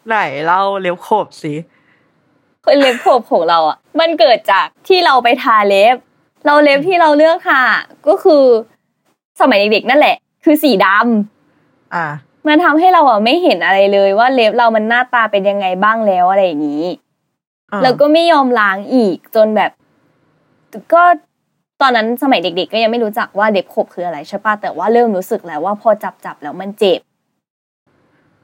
[0.06, 1.54] ไหนเล่าเล็บขบสิ
[2.62, 5.96] เคยเล็บขบของเราอะมันเกิดจากที่เราไปทาเล็บ
[6.46, 7.62] เราเล็บที่เราเลือกทา
[8.08, 8.44] ก็คือ
[9.40, 12.06] สมัยเด็กๆนั่นแหละ คือสีดำอะ
[12.46, 16.96] มันทำให้เราอะไม่เห็นอะไรเลยว่าเล็บเรามันหน้าตาเป็นยังไงบ้างแล้วอะไรอย่างนี้อะ
[17.82, 19.70] แล้วก็ไม่ยอมล้างอีกจนแบบ
[20.94, 21.02] ก็
[21.80, 27.00] ตอนนั้นสมัยเด็ก ๆ ก็ยังไม่รู้จักว่าเล็บขบคืออะไรใช่ปะแต่ว่าเริ่มรู้สึกแล้วว่าพอจับจับๆแล้วมันเจ็บ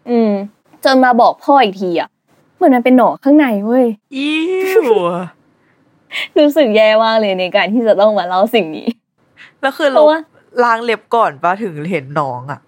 [0.08, 0.32] อืม
[0.84, 2.08] จนมาบอกพ่ออีกทีอะ
[2.56, 4.84] เหมือนมันเป็นหนองข้างในเว้ยอิ้ว
[6.38, 8.88] รู้สึกแย่มากเลยในการที่จะต้องมาเล่าสิ่งนี้
[9.60, 10.18] แล้วคือเพเราราะว่า
[10.64, 12.60] ล้างเล็บก่อนปะถึงเห็นหนองอะ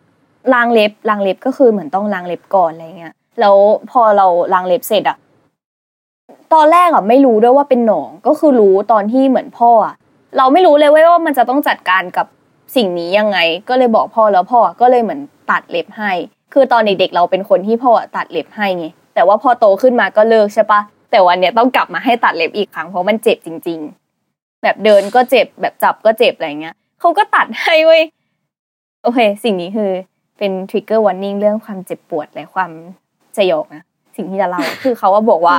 [0.53, 3.57] ล้างเล็บล้างเล็บก็คือเหมือนต้องล้างเล็บก่อนอะไรเงี้ยแล้ว
[3.91, 5.19] พอเราล้างเล็บเสร็จอะ
[6.53, 9.95] ตอนแรกอะไม่รู้ด้วยว่าเป็นหนองก็คือรู้ตอนที่เหมือนพ่ออะ
[10.36, 12.26] เราไม่รู้เลยเว้ยว่ามันจะต้องจัดการกับ
[12.76, 13.38] สิ่งนี้ยังไง
[13.68, 15.20] ก็เลยบอกพ่อแล้วพ่อก็เลยเหมือน
[15.51, 16.12] ตัดเล็บให้
[16.53, 20.80] คือตอนเด็กๆเราเป็นคนที่พ่อตัดเล็บให้ไงแต่ว่าพอโตขึ้นมาก็เลิกใช่ปะ
[21.11, 23.78] แต่วันเนี้ยต้องกลับมาให้ตัดเล็บอีกครั้งเพราะมันเจ็บจริง
[24.20, 28.03] ๆ แบบเดินก็เจ็บแบบจับก็เจ็บอะไรเงี้ยเขาก็ตัดให้เว้ย
[29.03, 29.90] โอเค สิ่งนี้คือ
[30.38, 32.70] เป็น trigger warning เรื่องความเจ็บปวดและความ
[33.38, 33.84] สยองนะ
[34.16, 35.57] สิ่งที่จะเล่าคือเขาว่าบอกว่า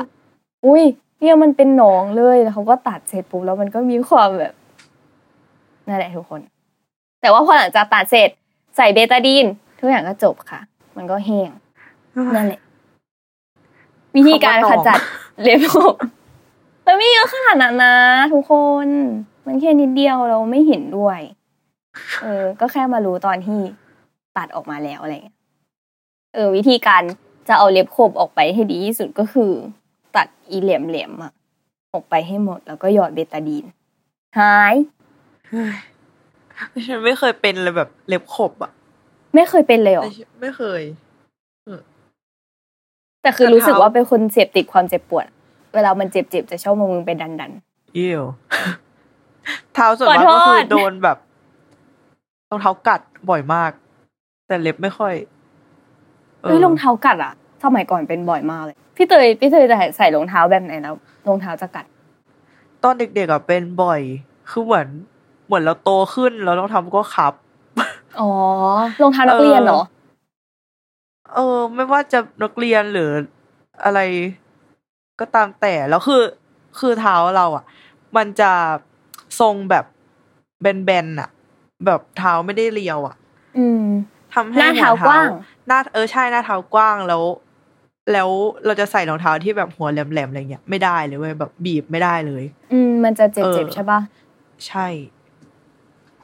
[0.66, 0.84] อุ้ย
[1.20, 4.54] เนี่ยมันเป็นหนองเลยแล้วเขาก็ตัดเสร็จปุ๊บแล้วมันก็มีความแบบ
[5.88, 6.42] นั่นแหละทุกคน
[7.22, 8.30] แต่ว่าพอหลังจากตัดเสร็จ
[8.76, 9.46] ใส่เบตาดีน
[9.80, 10.62] ทุกอย่างก็จบค่ะ
[10.98, 11.50] มันก็แห้ง
[12.36, 12.62] นั่นแหละ
[14.16, 15.00] วิธีการขจัด
[15.42, 15.94] เล็บผม
[16.86, 17.96] มันไม่เยอะขนาดนั้นนะ
[18.34, 18.54] ทุกค
[18.86, 18.88] น
[19.46, 21.20] มันแค่นิดเดียวเราไม่เห็นด้วย
[22.22, 23.60] เออ ก็แค่มารู้ตอนที่
[24.38, 25.38] ตัดออกมาแล้วอะไรเงี้ย
[26.34, 27.02] เออ วิธีการ
[27.48, 29.85] จะเอาเล็บขบออกไปให้ดีที่สุดก็คือตัด
[30.52, 31.32] อีเหลี่ยมเหลี่ยมๆอะ
[31.94, 33.66] ออกไปให้หมดแล้วก็หยอดเบตาดีน
[34.40, 34.76] หาย
[36.88, 38.72] ฉันไม่เคยเป็นเลยแบบเล็บขบอะ
[39.36, 40.06] ไม่เคยเป็นเลยเหรอ
[40.42, 40.82] ไม่เคย
[43.22, 45.26] แต่คือแต่รู้สึกเท้าว่าเป็นคนเสพติดความเจ็บปวด
[45.76, 47.52] เวลามันเจ็บๆจะชอบมามึงไปดันดัน
[47.98, 48.22] อิ้ว
[49.74, 51.18] เท้าส่วนขอมากโทษก็คือโดนแบบ
[52.50, 53.72] รองเท้ากัดบ่อยมาก
[54.48, 57.34] แต่เล็บไม่ค่อยๆเฮ้ยรองเท้ากัดอะ
[57.64, 60.96] สมัยก่อนเป็นบ่อยมากเลย พี่เตยพี่เตยจะใส่รองเท้าแบบไหนแล้ว
[61.28, 61.86] รองเท้าจะกัด
[62.84, 64.02] ตอนเด็กๆอะเป็นบ่อย
[64.50, 64.88] คือเหมือน
[65.46, 67.34] เหมือนเราโตขึ้นแล้วต้องทำก็ขับ
[68.20, 68.32] อ๋อ
[69.02, 69.82] รองเท้านักเรียนเหรอ
[71.34, 73.10] เออ ไม่ว่าจะนักเรียนหรือ
[73.86, 74.00] อะไร
[75.20, 76.24] ก็ตามแต่แล้วคือ
[76.80, 77.64] คือเท้าเราอะ
[78.18, 78.52] มันจะ
[79.40, 79.86] ทรงแบบ
[80.62, 81.30] แบนๆอะ
[81.86, 83.16] แบบเท้าไม่ได้เรียว อะ
[83.58, 83.84] อืม
[84.34, 85.30] ทำให้หน้าเท้ากว้าง
[85.68, 87.24] หน้าเออใช่หน้าเท้ากว้างแล้ว
[88.14, 88.30] แล้ว
[88.66, 92.44] เราจะใส่รองเท้าที่แบบหัวแหลมๆอะไรเงี้ยไม่ได้เลยเว้ยแบบบีบไม่ได้เลย
[92.74, 94.00] อืมมันจะเจ็บเอเจ็บอใช่ปะ
[94.68, 94.88] ใช่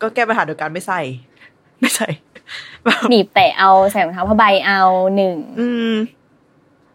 [0.02, 1.02] ก็แก้ปัญหาโดยการไม่ใส่
[1.82, 2.08] ไม่ใส่
[2.86, 4.82] แบบหนีบแตะเอาใส่รองเท้าผ้าใบเอา
[5.16, 5.94] หนึ่งอืม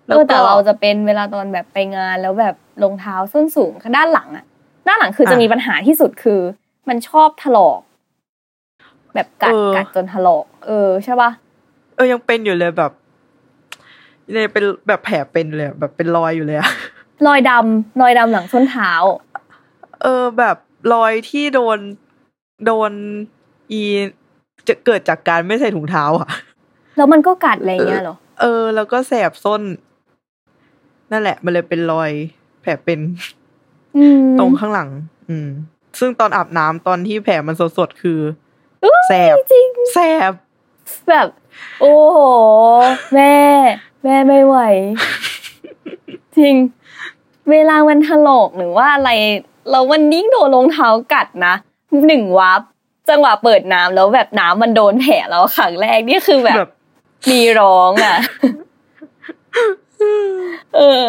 [0.07, 4.45] เออแต่เราจะเป็นเวลาตอนแบบไปงานแล้วแบบรองเท้าส้นสูงด้านหลังอะ
[4.87, 6.41] ด้านหลังคือจะมีปัญหาที่สุดคือ
[6.89, 7.81] มันชอบถลอก
[9.15, 11.31] แบบกัดกัดจนถลอก เออใช่ปะ
[11.97, 12.93] เออยังเป็นอยู่เลยแบบ
[14.33, 16.71] เนี่ยเป็นแบบแผลเป็นเลยอะแบบเป็นรอยอยู่เลยอะ
[17.27, 18.93] รอยดำรอยดำหลังส้นเท้า
[20.03, 20.57] เออแบบ
[20.93, 21.79] รอยที่โดน
[22.67, 22.93] โดน
[23.73, 23.83] อี
[24.69, 26.29] จะเกิดจากการไม่ใส่ถุงเท้าอะ
[26.97, 29.63] แล้วมันก็กัดอะไรเงี้ยเหรอ เออ แล้วก็แสบส้น
[31.11, 32.11] นั่นแหละ มันเลยเป็นรอย
[32.63, 33.01] แผลเป็น
[33.97, 34.91] อืมตรงข้างหลัง
[35.29, 35.49] อืม
[35.99, 38.21] ซึ่งตอนอาบน้ำตอนที่แผลมันสดๆคือ
[39.09, 39.99] แสบจริงแส
[40.31, 40.33] บ
[41.11, 41.29] แบบ
[41.81, 42.19] โอ้โห
[43.15, 43.35] แม่
[44.07, 44.59] แม่ไม่ไหว
[46.37, 46.55] จริง
[47.51, 49.11] เวลามันถลอกหรือว่าอะไร
[49.71, 51.55] เรามันยิ่งโดนรองเท้ากัดนะ
[52.07, 52.61] หนึ่งวับ
[53.09, 56.73] จังหวะเปิดน้ำแล้วแบบน้ำมันโดนแผลเราครั้งแรกนี่คือแบบแบบ
[57.31, 58.17] มีร้องอะ
[60.77, 61.05] เออ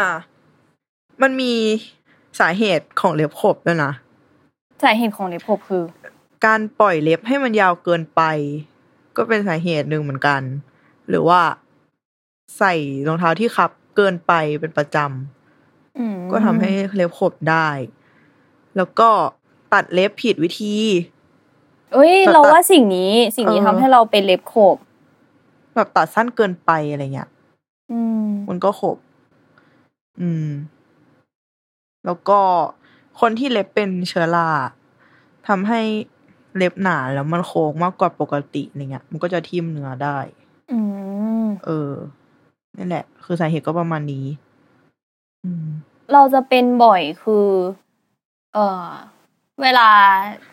[0.00, 0.12] อะ
[1.22, 1.52] มันมี
[2.40, 3.92] สาเหตุของเล็บขบด้วยนะ
[4.82, 5.84] สาเหตุของเล็บขบคือ
[6.46, 8.22] การปล่อยเล็บให้มันยาวเกินไป
[9.16, 10.42] ก็เป็นสาเหตุหนึ่งเหมือนกัน
[11.10, 11.40] หรือว่า
[12.58, 12.74] ใส่
[13.06, 14.96] รองเท้าที่คับเกินไปเป็นประจ
[15.98, 17.68] อืมำก็ทำให้เล็บขบได้
[18.76, 19.08] แล้วก็
[19.72, 20.76] ตัดเล็บผิดวิธี
[21.92, 24.76] เอ้ยตัดเราว่าสิ่งนี้สิ่งนี้เออทำให้เราเป็นเล็บขบ
[25.74, 27.28] แบบตัดสั้นเกินไปอะไรเงี้ย
[27.92, 28.96] อืมมันก็ขบ
[30.20, 30.48] อืม
[32.04, 32.38] แล้วก็
[33.20, 34.50] คนที่เล็บเป็นเชื้อรา
[35.48, 35.80] ทำให้
[36.56, 40.39] เล็บหนาแล้วมันโค้งมากกว่าปกติอะไรเงี้ย มันก็จะทิ่มเนื้อได้อืม
[41.64, 41.90] เออ
[42.78, 44.26] นั่นแหละ คือสาเหตุก็ประมาณนี้
[45.44, 45.66] อืม
[46.12, 47.46] เราจะเป็นบ่อยคือ
[48.54, 48.86] เออ
[49.62, 49.88] เวลา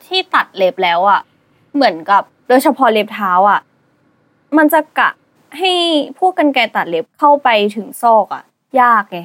[0.05, 1.21] ที่ตัดเล็บแล้วอะ
[1.75, 3.61] เหมือนกับโดยเฉพาะเล็บเท้าอะ
[4.57, 5.09] มันจะกะ
[5.57, 5.73] ให้
[6.19, 8.43] พวกกันไกรตัดเล็บเข้าไปถึงซอกอะ
[8.81, 9.19] ยากไง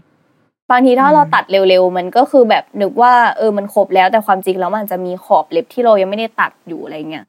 [0.70, 7.24] บางทีถ้าอืมเราตัดเร็วๆ มันก็คือแบบนึกว่าเออมันครบแล้วแต่ความจริงแล้วมันจะมีขอบเล็บที่เรายังไม่ได้ตัดอยู่อะไรเงี้ย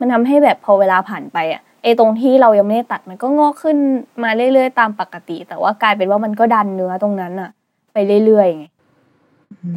[0.00, 3.76] มันทำให้แบบพอเวลาผ่านไปอะ ไอตรงที่เรายังไม่ได้ตัดมันก็งอกขึ้น
[4.22, 7.50] มาเรื่อยๆตามปกติ แต่ว่ากลายเป็นว่ามันก็ดันเนื้อตรงนั้นอะ
[7.92, 8.66] ไปเรื่อยๆไง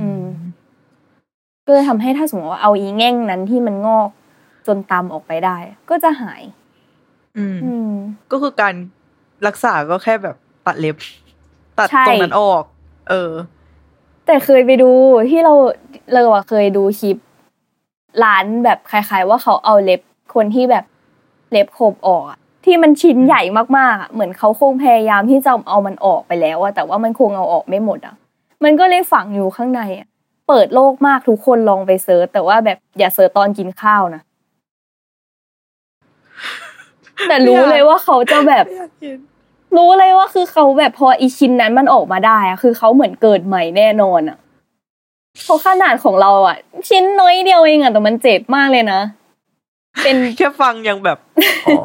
[0.02, 0.24] อืม
[1.66, 4.10] ก็เลยทำให้ถ้าสมมติว่าเอาอีแง่งนั้นที่มันงอก
[4.68, 5.58] จนตามออกไปได้
[5.90, 6.42] ก็จะหาย
[7.38, 7.90] อืมอืม
[8.32, 8.74] ก็คือการ
[9.48, 10.36] รักษาก็แค่แบบ
[10.66, 10.96] ตัดเล็บ
[11.80, 12.64] ตัดใช่ตรงนั้นออก
[13.10, 13.32] เออ
[14.26, 14.90] แต่เคยไปดู
[15.30, 15.54] ที่เรา
[16.14, 17.18] เราอะเคยดูคลิป
[18.24, 20.02] ร้านแบบคล้าย ๆ ว่าเขาเอาเล็บ
[20.36, 20.86] คนที่แบบ
[21.52, 23.42] เล็บขบออกอะที่มันชิ้นใหญ่
[23.78, 28.16] มากๆอะเหมือนเขาคงพยายามที่จะเอามันออกไปแล้วอะแต่ว่ามันคงเอาออกไม่หมดอะ
[28.64, 30.08] มันก็เลยฝังอยู่ข้างในอะ
[30.48, 34.22] เปิดโลกมากทุกคนลองไป search แต่ว่าแบบอย่า search ตอนกินข้าวนะ
[37.28, 38.66] แต่รู้เลยว่าเขาจะแบบ
[39.78, 44.38] รู้เลยว่าคือเขาแบบพออีชิ้นนั้นมันออกมาได้อะคือเขาเหมือนเกิดใหม่แน่นอนอะ
[45.44, 46.58] เพราะขนาดของเราอะ
[46.90, 49.00] ชิ้นน้อยเดียวเองอะแต่มันเจ็บมากเลยนะ
[50.04, 51.18] เป็นแค่ฟังยังแบบ
[51.66, 51.82] อ๋อ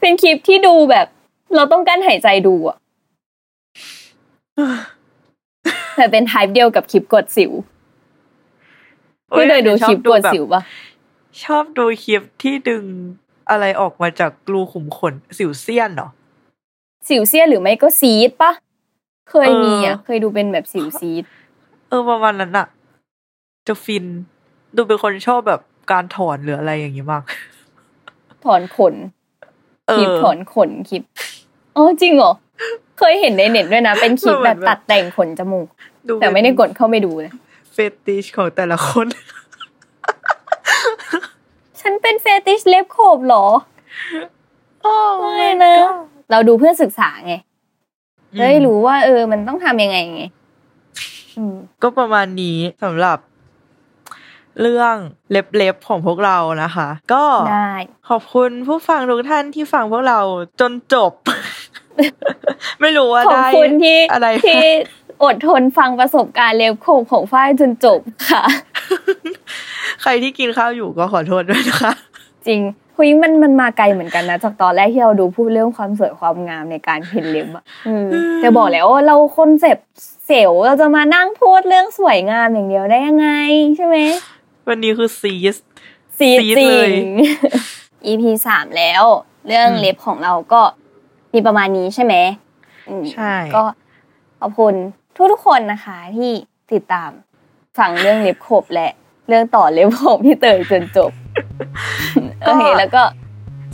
[0.00, 1.06] เป็นคลิปที่ดูแบบ
[1.54, 2.76] เราต้องกั้นหายใจดูอะ
[5.96, 7.52] แต่เป็นไทป์เดียวกับคลิปกดสิว
[9.30, 10.62] ที่เคยดูคลิปกดสิวปะ
[11.44, 12.84] ชอบดูคลิปที่ดึง
[13.50, 16.08] อะไรออกมาจากรูขุมขนสิวเซียนเหรอ
[17.08, 18.52] สิวเสี้ยนหรือไม่ก็ซีดปะ
[19.30, 21.24] เคยมีอะเออเคยดูเป็นแบบสิวซีด
[21.88, 22.66] เออประมาณนั้นอะ
[23.66, 24.04] จะฟิน
[24.76, 25.60] ดูเป็นคนชอบแบบ
[25.92, 27.22] การถอนหรืออะไรอย่างนี้มาก
[28.44, 28.94] ถอนขน
[29.88, 31.02] เอคลิปอถอนขนคลิป
[31.76, 32.32] อ๋อจริงเหรอ
[32.98, 35.66] เคยเห็นในเน็ตด้วยนะ เป็นคลิปเหมืแบอนบแบบตัดแต่งขนจมูก
[36.08, 37.32] ดูแต่ไม่ได้กดเข้าไปดูเลย
[37.72, 37.76] เฟ
[38.06, 39.06] ติชของแต่ละคน
[41.80, 43.46] ฉันเป็นเฟติชเล็บโขบเหรอ
[44.82, 45.74] โอ้ไม่นะ
[46.30, 47.34] เราดูเพื่อศึกษาไง
[48.38, 50.22] จะได้รู้ว่า เออ มันต้องทำยังไงไง
[51.36, 53.18] อืมก็ประมาณนี้สำหรับ
[54.62, 54.94] เรื่อง
[55.30, 57.72] เล็บๆของพวกเรานะคะ ก็ได้
[58.08, 60.20] ขอบคุณผู้ฟังทุกท่านที่ฟังพวกเรา
[60.60, 61.12] จนจบ
[62.80, 64.64] ไม่รู้ว่าขอบได้คุณที่อะไรที่
[65.24, 68.00] อดทนฟังประสบการณ์เล็บโขบของฝ้ายจนจบ
[68.30, 68.44] ค่ะ
[70.02, 71.92] ใครที่กินข้าวอยู่ก็ขอโทษด้วยนะคะ
[72.46, 72.60] จริง
[72.96, 78.08] คุยมันมันมาไกลเหมือนกันนะ จากตอนแรกที่เราดูพูดเรื่องความสวยความงามในการเพ้นเล็บอะอืม
[78.40, 79.78] แต่บอกแล้วว่าเราคนเจ็บ
[80.26, 83.28] เซลล์เราจะมานั่งพูดเรื่องสวยงามอย่างเดียวได้ยังไง
[83.76, 83.96] ใช่ไหม
[84.68, 85.56] วันนี้คือซีส
[86.18, 86.92] สีซีดจริเลยง
[88.06, 89.02] EP สามแล้ว
[89.46, 90.62] เรื่องอืมเล็บของเราก็
[91.34, 92.14] มีประมาณนี้ใช่ไหม
[92.88, 93.62] อืมใช่ก็
[94.40, 94.74] ขอบคุณ
[95.16, 96.30] ทุกทุกๆคนนะคะที่
[96.72, 97.10] ติดตาม
[97.78, 98.88] ฟังเรื่องเล็บขบและ
[99.28, 101.10] เรื่องต่อเล็บผมพี่เตยจนจบ
[102.42, 103.02] โอเคแล้วก็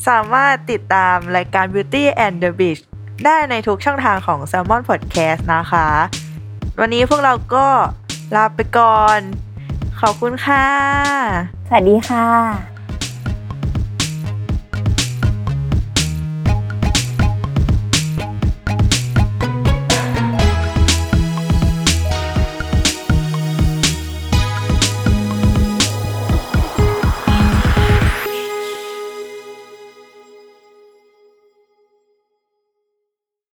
[0.09, 2.85] สามารถติดตามรายการ Beauty and the Beast
[3.25, 5.89] ได้ในทุกช่องทางของ Salmon Podcast นะคะ
[6.81, 7.67] วันนี้พวกเราก็
[8.37, 9.19] ลาไปก่อน
[10.01, 10.67] ขอบคุณค่ะ
[11.69, 12.74] สวัสดีค่ะ